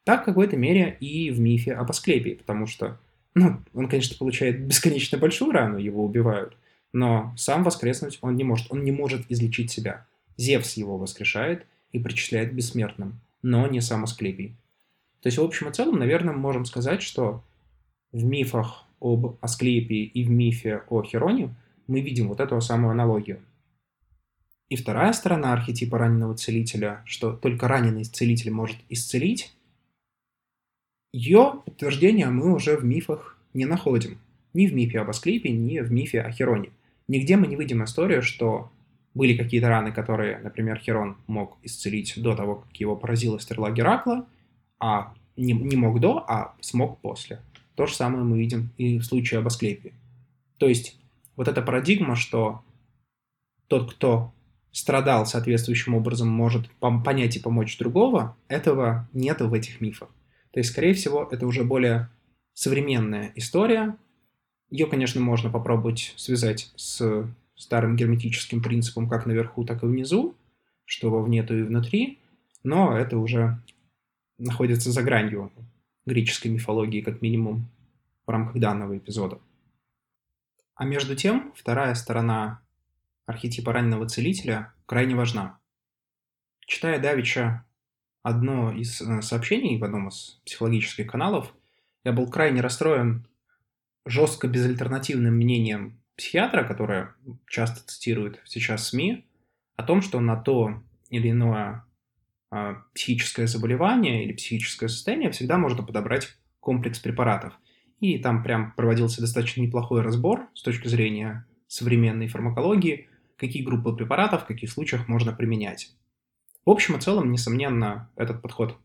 Так 0.05 0.23
в 0.23 0.25
какой-то 0.25 0.57
мере 0.57 0.97
и 0.99 1.31
в 1.31 1.39
мифе 1.39 1.75
об 1.75 1.91
Асклепии, 1.91 2.35
потому 2.35 2.67
что 2.67 2.99
ну, 3.35 3.61
он, 3.75 3.89
конечно, 3.89 4.17
получает 4.17 4.67
бесконечно 4.67 5.19
большую 5.19 5.53
рану, 5.53 5.79
его 5.79 6.05
убивают, 6.05 6.57
но 6.93 7.35
сам 7.37 7.63
воскреснуть 7.65 8.19
он 8.21 8.37
не 8.37 8.45
может, 8.45 8.67
он 8.71 8.83
не 8.85 8.93
может 8.93 9.31
излечить 9.31 9.71
себя. 9.71 10.07
Зевс 10.37 10.75
его 10.75 10.97
воскрешает 10.99 11.67
и 11.93 11.99
причисляет 11.99 12.55
бессмертным, 12.55 13.21
но 13.43 13.67
не 13.67 13.81
сам 13.81 14.05
Асклепий. 14.05 14.57
То 15.21 15.29
есть, 15.29 15.39
в 15.39 15.43
общем 15.43 15.69
и 15.69 15.73
целом, 15.73 15.99
наверное, 15.99 16.33
мы 16.33 16.41
можем 16.41 16.65
сказать, 16.65 17.03
что 17.03 17.43
в 18.13 18.25
мифах 18.25 18.85
об 19.01 19.37
Асклепии 19.41 20.05
и 20.05 20.25
в 20.25 20.31
мифе 20.31 20.83
о 20.89 21.03
Хероне 21.03 21.55
мы 21.87 22.01
видим 22.01 22.29
вот 22.29 22.41
эту 22.41 22.61
самую 22.61 22.93
аналогию. 22.93 23.41
И 24.69 24.77
вторая 24.77 25.13
сторона 25.13 25.53
архетипа 25.53 25.99
раненого 25.99 26.37
целителя, 26.37 27.03
что 27.07 27.33
только 27.33 27.69
раненый 27.69 28.05
целитель 28.05 28.51
может 28.51 28.77
исцелить, 28.91 29.55
ее 31.13 31.63
подтверждения 31.65 32.29
мы 32.29 32.55
уже 32.55 32.77
в 32.77 32.85
мифах 32.85 33.39
не 33.55 33.65
находим. 33.65 34.19
Ни 34.55 34.67
в 34.67 34.75
мифе 34.75 35.01
об 35.01 35.11
Асклепе, 35.11 35.51
ни 35.51 35.81
в 35.81 35.93
мифе 35.93 36.21
о 36.21 36.31
Хероне. 36.31 36.71
Нигде 37.07 37.37
мы 37.37 37.47
не 37.47 37.57
видим 37.57 37.85
историю, 37.85 38.23
что 38.23 38.71
были 39.15 39.37
какие-то 39.37 39.69
раны, 39.69 39.93
которые, 39.93 40.39
например, 40.39 40.79
Херон 40.79 41.17
мог 41.27 41.59
исцелить 41.63 42.15
до 42.17 42.37
того, 42.37 42.57
как 42.57 42.77
его 42.77 42.97
поразила 42.97 43.39
стрела 43.39 43.71
Геракла, 43.71 44.27
а 44.79 45.15
не, 45.37 45.53
не 45.53 45.77
мог 45.77 46.01
до, 46.01 46.19
а 46.19 46.55
смог 46.61 46.99
после. 47.01 47.41
То 47.75 47.87
же 47.87 47.95
самое 47.95 48.25
мы 48.25 48.39
видим 48.39 48.71
и 48.77 48.99
в 48.99 49.05
случае 49.05 49.41
об 49.41 49.47
Асклепии. 49.47 49.95
То 50.59 50.69
есть 50.69 50.99
вот 51.37 51.49
эта 51.49 51.63
парадигма, 51.63 52.17
что 52.17 52.63
тот, 53.69 53.93
кто 53.93 54.33
страдал 54.73 55.27
соответствующим 55.27 55.95
образом, 55.95 56.29
может 56.29 56.69
понять 57.05 57.37
и 57.37 57.41
помочь 57.41 57.79
другого, 57.79 58.37
этого 58.49 59.09
нет 59.13 59.41
в 59.41 59.53
этих 59.53 59.81
мифах. 59.81 60.11
То 60.59 60.61
есть, 60.61 60.73
скорее 60.73 60.93
всего, 60.93 61.23
это 61.31 61.47
уже 61.47 61.63
более 61.63 62.09
современная 62.53 63.31
история. 63.37 63.97
Ее, 64.71 64.87
конечно, 64.87 65.21
можно 65.21 65.51
попробовать 65.51 66.15
связать 66.17 66.73
с 66.75 67.31
старым 67.55 67.95
герметическим 67.95 68.61
принципом 68.61 69.09
как 69.09 69.25
наверху, 69.25 69.65
так 69.65 69.85
и 69.85 69.87
внизу, 69.87 70.35
что 70.85 71.11
вовне, 71.11 71.45
то 71.45 71.55
и 71.55 71.63
внутри, 71.63 72.19
но 72.65 72.99
это 72.99 73.19
уже 73.19 73.63
находится 74.37 74.91
за 74.91 75.05
гранью 75.05 75.53
греческой 76.07 76.51
мифологии, 76.51 77.03
как 77.03 77.23
минимум, 77.23 77.71
в 78.27 78.31
рамках 78.33 78.61
данного 78.61 78.99
эпизода. 78.99 79.39
А 80.75 80.85
между 80.85 81.15
тем, 81.15 81.53
вторая 81.55 81.95
сторона 81.95 82.63
архетипа 83.27 83.73
раненого 83.73 84.09
целителя 84.09 84.75
крайне 84.87 85.15
важна. 85.15 85.61
Читая 86.67 86.99
Давича 86.99 87.65
одно 88.29 88.73
из 88.73 89.01
э, 89.01 89.23
сообщений 89.23 89.79
в 89.79 89.85
одном 89.85 90.09
из 90.09 90.41
психологических 90.45 91.07
каналов, 91.07 91.55
я 92.05 92.13
был 92.13 92.29
крайне 92.31 92.61
расстроен 92.61 93.27
жестко 94.07 94.49
безальтернативным 94.49 95.35
мнением 95.35 96.01
психиатра, 96.17 96.65
которое 96.65 97.15
часто 97.47 97.87
цитирует 97.87 98.41
сейчас 98.45 98.89
СМИ, 98.89 99.27
о 99.77 99.83
том, 99.83 100.03
что 100.03 100.21
на 100.21 100.37
то 100.37 100.83
или 101.11 101.31
иное 101.31 101.85
э, 102.51 102.75
психическое 102.95 103.47
заболевание 103.47 104.25
или 104.25 104.33
психическое 104.33 104.89
состояние 104.89 105.31
всегда 105.31 105.59
можно 105.59 105.83
подобрать 105.83 106.37
комплекс 106.61 106.99
препаратов. 106.99 107.55
И 108.01 108.19
там 108.19 108.43
прям 108.43 108.73
проводился 108.73 109.21
достаточно 109.21 109.61
неплохой 109.61 110.03
разбор 110.03 110.49
с 110.55 110.63
точки 110.63 110.89
зрения 110.89 111.47
современной 111.67 112.29
фармакологии, 112.29 113.09
какие 113.37 113.63
группы 113.63 113.93
препаратов 113.93 114.43
в 114.43 114.47
каких 114.47 114.71
случаях 114.71 115.09
можно 115.09 115.33
применять. 115.33 115.95
В 116.65 116.71
общем 116.71 116.97
и 116.97 117.01
целом, 117.01 117.33
несомненно, 117.33 118.11
этот 118.17 118.43
подход 118.43 118.79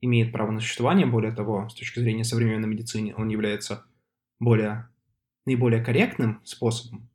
имеет 0.00 0.32
право 0.32 0.50
на 0.50 0.60
существование. 0.60 1.06
Более 1.06 1.32
того, 1.32 1.68
с 1.68 1.74
точки 1.74 2.00
зрения 2.00 2.24
современной 2.24 2.68
медицины, 2.68 3.14
он 3.16 3.28
является 3.28 3.84
более, 4.38 4.88
наиболее 5.44 5.82
корректным 5.82 6.40
способом. 6.44 7.10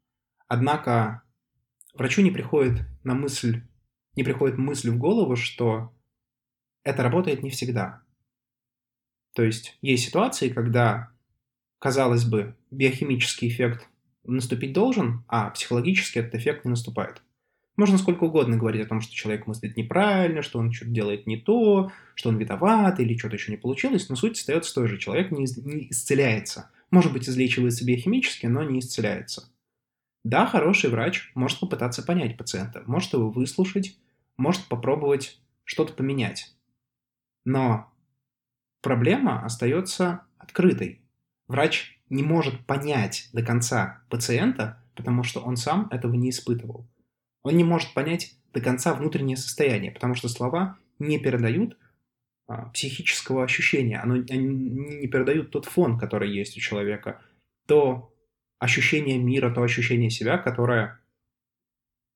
Однако 0.48 1.24
врачу 1.94 2.22
не 2.22 2.32
приходит 2.32 2.82
на 3.04 3.14
мысль, 3.14 3.64
не 4.16 4.24
приходит 4.24 4.58
мысль 4.58 4.90
в 4.90 4.98
голову, 4.98 5.36
что 5.36 5.94
это 6.84 7.04
работает 7.04 7.44
не 7.44 7.50
всегда. 7.50 8.04
То 9.34 9.44
есть 9.44 9.78
есть 9.82 10.06
ситуации, 10.06 10.50
когда, 10.50 11.12
казалось 11.80 12.26
бы, 12.26 12.56
биохимический 12.70 13.48
эффект 13.48 13.88
наступить 14.24 14.74
должен, 14.74 15.24
а 15.28 15.50
психологически 15.50 16.20
этот 16.20 16.36
эффект 16.36 16.66
не 16.66 16.70
наступает. 16.70 17.22
Можно 17.76 17.98
сколько 17.98 18.26
угодно 18.26 18.58
говорить 18.58 18.86
о 18.86 18.88
том, 18.88 19.02
что 19.02 19.16
человек 19.16 19.48
мыслит 19.48 19.76
неправильно, 19.78 20.44
что 20.44 20.60
он 20.60 20.72
что-то 20.72 20.92
делает 20.92 21.26
не 21.26 21.38
то, 21.38 21.92
что 22.14 22.30
он 22.30 22.38
виноват 22.38 23.00
или 23.00 23.18
что-то 23.18 23.36
еще 23.36 23.52
не 23.52 23.58
получилось, 23.58 24.10
но 24.10 24.16
суть 24.16 24.38
остается 24.38 24.76
той 24.76 24.88
же. 24.88 25.00
Человек 25.00 25.32
не, 25.32 25.46
не 25.58 25.90
исцеляется. 25.90 26.70
Может 26.92 27.12
быть, 27.12 27.28
излечивается 27.28 27.84
биохимически, 27.84 28.46
но 28.46 28.64
не 28.64 28.80
исцеляется. 28.80 29.50
Да, 30.24 30.46
хороший 30.46 30.92
врач 30.92 31.32
может 31.34 31.60
попытаться 31.60 32.04
понять 32.04 32.38
пациента, 32.38 32.84
может 32.86 33.14
его 33.14 33.30
выслушать, 33.30 33.98
может 34.38 34.68
попробовать 34.68 35.42
что-то 35.64 35.94
поменять. 35.94 36.54
Но 37.44 37.92
проблема 38.82 39.44
остается 39.44 40.22
открытой. 40.38 41.02
Врач 41.48 42.00
не 42.10 42.24
может 42.24 42.66
понять 42.66 43.30
до 43.34 43.42
конца 43.42 44.04
пациента, 44.10 44.82
потому 44.96 45.24
что 45.24 45.42
он 45.42 45.58
сам 45.58 45.88
этого 45.92 46.14
не 46.14 46.30
испытывал. 46.30 46.88
Он 47.44 47.56
не 47.56 47.64
может 47.64 47.94
понять 47.94 48.36
до 48.54 48.62
конца 48.62 48.94
внутреннее 48.94 49.38
состояние, 49.38 49.92
потому 49.92 50.16
что 50.16 50.30
слова 50.30 50.78
не 51.00 51.20
передают 51.20 51.78
а, 52.48 52.70
психического 52.70 53.44
ощущения, 53.44 54.00
оно, 54.00 54.16
они 54.16 54.38
не 54.38 55.08
передают 55.08 55.52
тот 55.52 55.66
фон, 55.66 55.98
который 55.98 56.32
есть 56.32 56.58
у 56.58 56.62
человека, 56.62 57.22
то 57.68 58.14
ощущение 58.60 59.18
мира, 59.18 59.54
то 59.54 59.62
ощущение 59.62 60.10
себя, 60.10 60.38
которое 60.38 61.00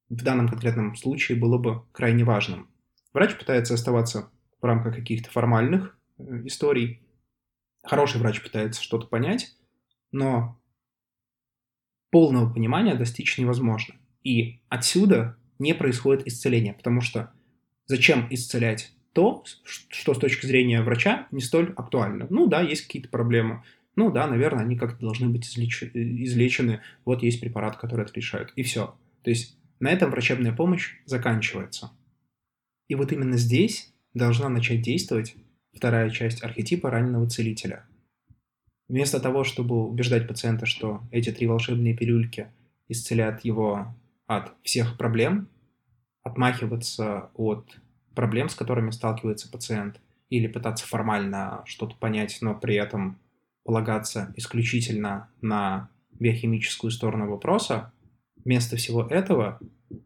в 0.10 0.24
данном 0.24 0.48
конкретном 0.48 0.96
случае 0.96 1.38
было 1.38 1.58
бы 1.58 1.84
крайне 1.92 2.24
важным. 2.24 2.70
Врач 3.14 3.38
пытается 3.38 3.74
оставаться 3.74 4.32
в 4.62 4.66
рамках 4.66 4.96
каких-то 4.96 5.30
формальных 5.30 5.98
э, 6.18 6.46
историй. 6.46 7.02
Хороший 7.84 8.20
врач 8.22 8.42
пытается 8.42 8.82
что-то 8.82 9.08
понять, 9.08 9.56
но 10.12 10.60
полного 12.12 12.52
понимания 12.54 12.96
достичь 12.96 13.38
невозможно. 13.38 13.96
И 14.24 14.60
отсюда 14.70 15.38
не 15.60 15.74
происходит 15.74 16.28
исцеление, 16.28 16.74
потому 16.74 17.02
что 17.02 17.32
зачем 17.86 18.28
исцелять 18.30 18.94
то, 19.14 19.44
что 19.64 20.14
с 20.14 20.20
точки 20.20 20.46
зрения 20.46 20.82
врача 20.82 21.28
не 21.32 21.42
столь 21.42 21.74
актуально? 21.76 22.28
Ну 22.30 22.48
да, 22.48 22.62
есть 22.62 22.84
какие-то 22.84 23.10
проблемы. 23.10 23.64
Ну 23.96 24.12
да, 24.12 24.28
наверное, 24.28 24.64
они 24.64 24.78
как-то 24.78 25.00
должны 25.00 25.30
быть 25.30 25.48
излеч... 25.48 25.84
излечены. 25.84 26.82
Вот 27.04 27.24
есть 27.24 27.40
препарат, 27.40 27.78
который 27.78 28.06
это 28.06 28.14
решает. 28.14 28.54
И 28.56 28.62
все. 28.62 28.96
То 29.24 29.32
есть 29.32 29.58
на 29.80 29.90
этом 29.90 30.12
врачебная 30.12 30.54
помощь 30.54 30.96
заканчивается. 31.06 31.92
И 32.88 32.96
вот 32.96 33.12
именно 33.12 33.38
здесь 33.38 33.92
должна 34.14 34.50
начать 34.50 34.82
действовать 34.82 35.36
вторая 35.74 36.10
часть 36.10 36.44
архетипа 36.44 36.90
раненого 36.90 37.28
целителя. 37.28 37.86
Вместо 38.88 39.20
того, 39.20 39.44
чтобы 39.44 39.88
убеждать 39.88 40.28
пациента, 40.28 40.66
что 40.66 41.02
эти 41.12 41.32
три 41.32 41.48
волшебные 41.48 41.96
пилюльки 41.96 42.48
исцелят 42.88 43.44
его 43.44 43.96
от 44.28 44.54
всех 44.64 44.98
проблем, 44.98 45.50
отмахиваться 46.22 47.32
от 47.34 47.80
проблем, 48.14 48.50
с 48.50 48.56
которыми 48.56 48.92
сталкивается 48.92 49.50
пациент, 49.50 50.00
или 50.30 50.48
пытаться 50.48 50.86
формально 50.86 51.64
что-то 51.66 51.96
понять, 51.96 52.38
но 52.42 52.54
при 52.54 52.76
этом 52.76 53.20
полагаться 53.64 54.34
исключительно 54.36 55.30
на 55.42 55.90
биохимическую 56.20 56.92
сторону 56.92 57.30
вопроса, 57.30 57.94
вместо 58.44 58.76
всего 58.76 59.04
этого 59.04 59.60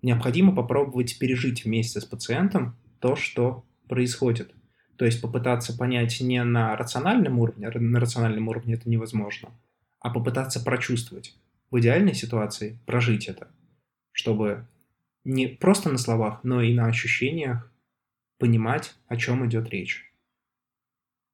необходимо 0.03 0.55
попробовать 0.55 1.17
пережить 1.17 1.65
вместе 1.65 1.99
с 1.99 2.05
пациентом 2.05 2.75
то, 2.99 3.15
что 3.15 3.65
происходит. 3.87 4.53
То 4.97 5.05
есть 5.05 5.21
попытаться 5.21 5.75
понять 5.75 6.21
не 6.21 6.43
на 6.43 6.75
рациональном 6.75 7.39
уровне, 7.39 7.69
на 7.69 7.99
рациональном 7.99 8.47
уровне 8.47 8.75
это 8.75 8.87
невозможно, 8.87 9.49
а 9.99 10.11
попытаться 10.11 10.63
прочувствовать. 10.63 11.35
В 11.71 11.79
идеальной 11.79 12.13
ситуации 12.13 12.79
прожить 12.85 13.27
это– 13.27 13.47
чтобы 14.11 14.67
не 15.23 15.47
просто 15.47 15.89
на 15.89 15.97
словах, 15.97 16.43
но 16.43 16.61
и 16.61 16.73
на 16.73 16.87
ощущениях 16.87 17.71
понимать, 18.37 18.95
о 19.07 19.17
чем 19.17 19.45
идет 19.47 19.69
речь. 19.69 20.11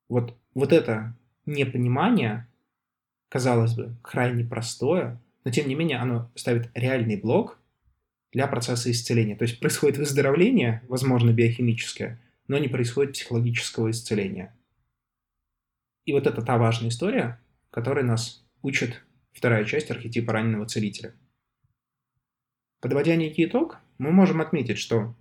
Вот, 0.10 0.38
вот 0.54 0.74
это 0.74 1.16
непонимание, 1.46 2.48
казалось 3.30 3.74
бы, 3.74 3.96
крайне 4.02 4.44
простое, 4.44 5.22
но 5.44 5.52
тем 5.52 5.68
не 5.68 5.76
менее 5.76 5.98
оно 5.98 6.30
ставит 6.36 6.70
реальный 6.74 7.16
блок 7.16 7.60
для 8.34 8.48
процесса 8.48 8.92
исцеления. 8.92 9.36
То 9.36 9.44
есть 9.44 9.60
происходит 9.60 9.98
выздоровление, 9.98 10.84
возможно, 10.88 11.32
биохимическое, 11.32 12.22
но 12.48 12.58
не 12.58 12.68
происходит 12.68 13.14
психологического 13.14 13.92
исцеления. 13.92 14.54
И 16.06 16.14
вот 16.14 16.28
это 16.28 16.42
та 16.42 16.58
важная 16.58 16.90
история, 16.90 17.40
которой 17.70 18.04
нас 18.04 18.46
учит 18.62 19.04
вторая 19.32 19.66
часть 19.66 19.92
архетипа 19.92 20.34
раненого 20.34 20.66
целителя– 20.66 21.14
Подводя 22.80 23.16
некий 23.16 23.46
итог, 23.46 23.80
мы 23.98 24.12
можем 24.12 24.42
отметить, 24.42 24.78
что 24.78 25.16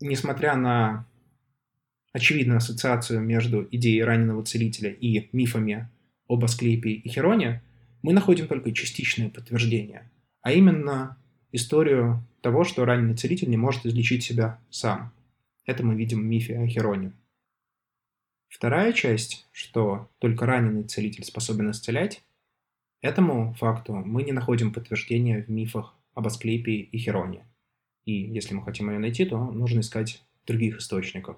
несмотря 0.00 0.56
на 0.56 1.06
очевидную 2.12 2.58
ассоциацию 2.58 3.20
между 3.20 3.66
идеей 3.70 4.02
раненого 4.02 4.44
целителя 4.44 4.90
и 4.90 5.28
мифами 5.32 5.88
об 6.28 6.44
Асклепии 6.44 6.94
и 6.94 7.08
Хероне, 7.08 7.62
мы 8.02 8.12
находим 8.12 8.48
только 8.48 8.72
частичное 8.72 9.30
подтверждение, 9.30 10.10
а 10.40 10.52
именно 10.52 11.16
историю 11.52 12.24
того, 12.40 12.64
что 12.64 12.84
раненый 12.84 13.16
целитель 13.16 13.50
не 13.50 13.56
может 13.56 13.86
излечить 13.86 14.24
себя 14.24 14.58
сам. 14.70 15.12
Это 15.64 15.84
мы 15.84 15.94
видим 15.94 16.20
в 16.20 16.24
мифе 16.24 16.58
о 16.58 16.66
Хероне. 16.66 17.12
Вторая 18.48 18.92
часть, 18.92 19.46
что 19.52 20.08
только 20.18 20.46
раненый 20.46 20.84
целитель 20.84 21.24
способен 21.24 21.70
исцелять, 21.70 22.22
Этому 23.06 23.54
факту 23.54 23.92
мы 23.94 24.24
не 24.24 24.32
находим 24.32 24.72
подтверждения 24.72 25.40
в 25.40 25.48
мифах 25.48 25.94
об 26.14 26.26
Асклепии 26.26 26.80
и 26.80 26.98
Хероне. 26.98 27.46
И 28.04 28.12
если 28.12 28.52
мы 28.52 28.64
хотим 28.64 28.90
ее 28.90 28.98
найти, 28.98 29.24
то 29.24 29.38
нужно 29.38 29.78
искать 29.78 30.24
других 30.44 30.78
источников. 30.78 31.36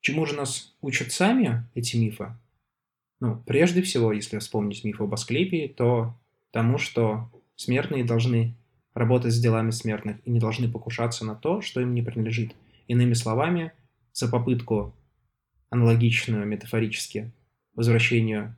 Чему 0.00 0.24
же 0.24 0.34
нас 0.34 0.74
учат 0.80 1.12
сами 1.12 1.68
эти 1.74 1.98
мифы? 1.98 2.34
Ну, 3.20 3.42
прежде 3.44 3.82
всего, 3.82 4.10
если 4.10 4.38
вспомнить 4.38 4.84
миф 4.84 5.02
об 5.02 5.12
Асклепии, 5.12 5.68
то 5.68 6.18
тому, 6.50 6.78
что 6.78 7.30
смертные 7.56 8.02
должны 8.02 8.54
работать 8.94 9.34
с 9.34 9.40
делами 9.40 9.70
смертных 9.70 10.16
и 10.24 10.30
не 10.30 10.40
должны 10.40 10.72
покушаться 10.72 11.26
на 11.26 11.34
то, 11.34 11.60
что 11.60 11.82
им 11.82 11.92
не 11.92 12.00
принадлежит. 12.00 12.56
Иными 12.88 13.12
словами, 13.12 13.72
за 14.14 14.30
попытку 14.30 14.94
аналогичную 15.68 16.46
метафорически 16.46 17.32
возвращению 17.74 18.56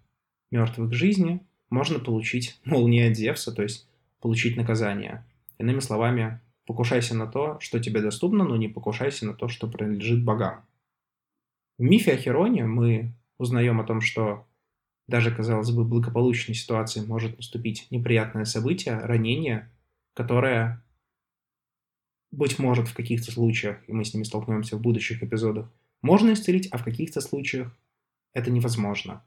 мертвых 0.52 0.90
к 0.90 0.94
жизни 0.94 1.44
можно 1.76 1.98
получить 1.98 2.58
молния 2.64 3.12
Зевса, 3.14 3.52
то 3.52 3.62
есть 3.62 3.88
получить 4.20 4.56
наказание. 4.56 5.24
Иными 5.58 5.80
словами, 5.80 6.40
покушайся 6.66 7.14
на 7.14 7.26
то, 7.26 7.60
что 7.60 7.78
тебе 7.78 8.00
доступно, 8.00 8.44
но 8.44 8.56
не 8.56 8.68
покушайся 8.68 9.26
на 9.26 9.34
то, 9.34 9.48
что 9.48 9.68
принадлежит 9.68 10.24
богам. 10.24 10.64
В 11.78 11.82
мифе 11.82 12.14
о 12.14 12.16
Хероне 12.16 12.64
мы 12.64 13.12
узнаем 13.38 13.80
о 13.80 13.84
том, 13.84 14.00
что 14.00 14.46
даже, 15.06 15.34
казалось 15.34 15.70
бы, 15.70 15.84
благополучной 15.84 16.54
ситуации 16.54 17.04
может 17.04 17.36
наступить 17.36 17.86
неприятное 17.90 18.44
событие, 18.44 18.98
ранение, 18.98 19.70
которое, 20.14 20.82
быть 22.32 22.58
может, 22.58 22.88
в 22.88 22.94
каких-то 22.94 23.30
случаях, 23.30 23.78
и 23.86 23.92
мы 23.92 24.04
с 24.04 24.14
ними 24.14 24.24
столкнемся 24.24 24.76
в 24.76 24.80
будущих 24.80 25.22
эпизодах, 25.22 25.70
можно 26.02 26.32
исцелить, 26.32 26.68
а 26.72 26.78
в 26.78 26.84
каких-то 26.84 27.20
случаях 27.20 27.76
это 28.32 28.50
невозможно. 28.50 29.24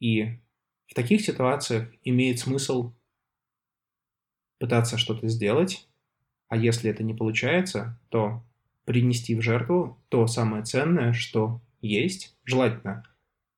И 0.00 0.38
в 0.88 0.94
таких 0.94 1.20
ситуациях 1.20 1.88
имеет 2.02 2.40
смысл 2.40 2.92
пытаться 4.58 4.98
что-то 4.98 5.28
сделать, 5.28 5.86
а 6.48 6.56
если 6.56 6.90
это 6.90 7.04
не 7.04 7.14
получается, 7.14 8.00
то 8.08 8.42
принести 8.84 9.34
в 9.34 9.42
жертву 9.42 10.02
то 10.08 10.26
самое 10.26 10.64
ценное, 10.64 11.12
что 11.12 11.60
есть, 11.82 12.36
желательно 12.44 13.04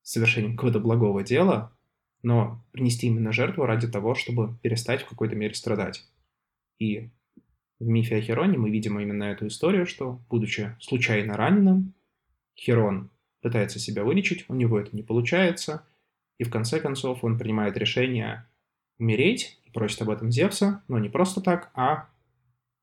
совершением 0.03 0.55
какого-то 0.55 0.79
благого 0.79 1.23
дела, 1.23 1.75
но 2.21 2.63
принести 2.71 3.07
именно 3.07 3.31
жертву 3.31 3.65
ради 3.65 3.87
того, 3.87 4.13
чтобы 4.13 4.57
перестать 4.61 5.03
в 5.03 5.07
какой-то 5.07 5.35
мере 5.35 5.53
страдать. 5.53 6.05
И 6.79 7.09
в 7.79 7.87
мифе 7.87 8.17
о 8.17 8.21
Хероне 8.21 8.57
мы 8.57 8.69
видим 8.69 8.99
именно 8.99 9.23
эту 9.23 9.47
историю, 9.47 9.85
что, 9.85 10.21
будучи 10.29 10.75
случайно 10.81 11.35
раненым, 11.37 11.93
Херон 12.55 13.09
пытается 13.41 13.79
себя 13.79 14.03
вылечить, 14.03 14.45
у 14.49 14.53
него 14.53 14.79
это 14.79 14.95
не 14.95 15.01
получается, 15.01 15.87
и 16.41 16.43
в 16.43 16.49
конце 16.49 16.79
концов 16.79 17.23
он 17.23 17.37
принимает 17.37 17.77
решение 17.77 18.47
умереть 18.97 19.61
и 19.63 19.69
просит 19.69 20.01
об 20.01 20.09
этом 20.09 20.31
Зевса, 20.31 20.81
но 20.87 20.97
не 20.97 21.07
просто 21.07 21.39
так, 21.39 21.69
а 21.75 22.09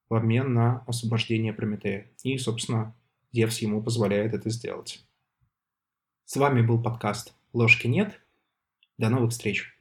в 0.08 0.14
обмен 0.14 0.54
на 0.54 0.84
освобождение 0.86 1.52
Прометея. 1.52 2.06
И, 2.22 2.38
собственно, 2.38 2.94
Зевс 3.32 3.58
ему 3.58 3.82
позволяет 3.82 4.32
это 4.32 4.48
сделать. 4.50 5.04
С 6.24 6.36
вами 6.36 6.62
был 6.62 6.80
подкаст 6.80 7.34
«Ложки 7.52 7.88
нет». 7.88 8.20
До 8.96 9.08
новых 9.08 9.32
встреч! 9.32 9.76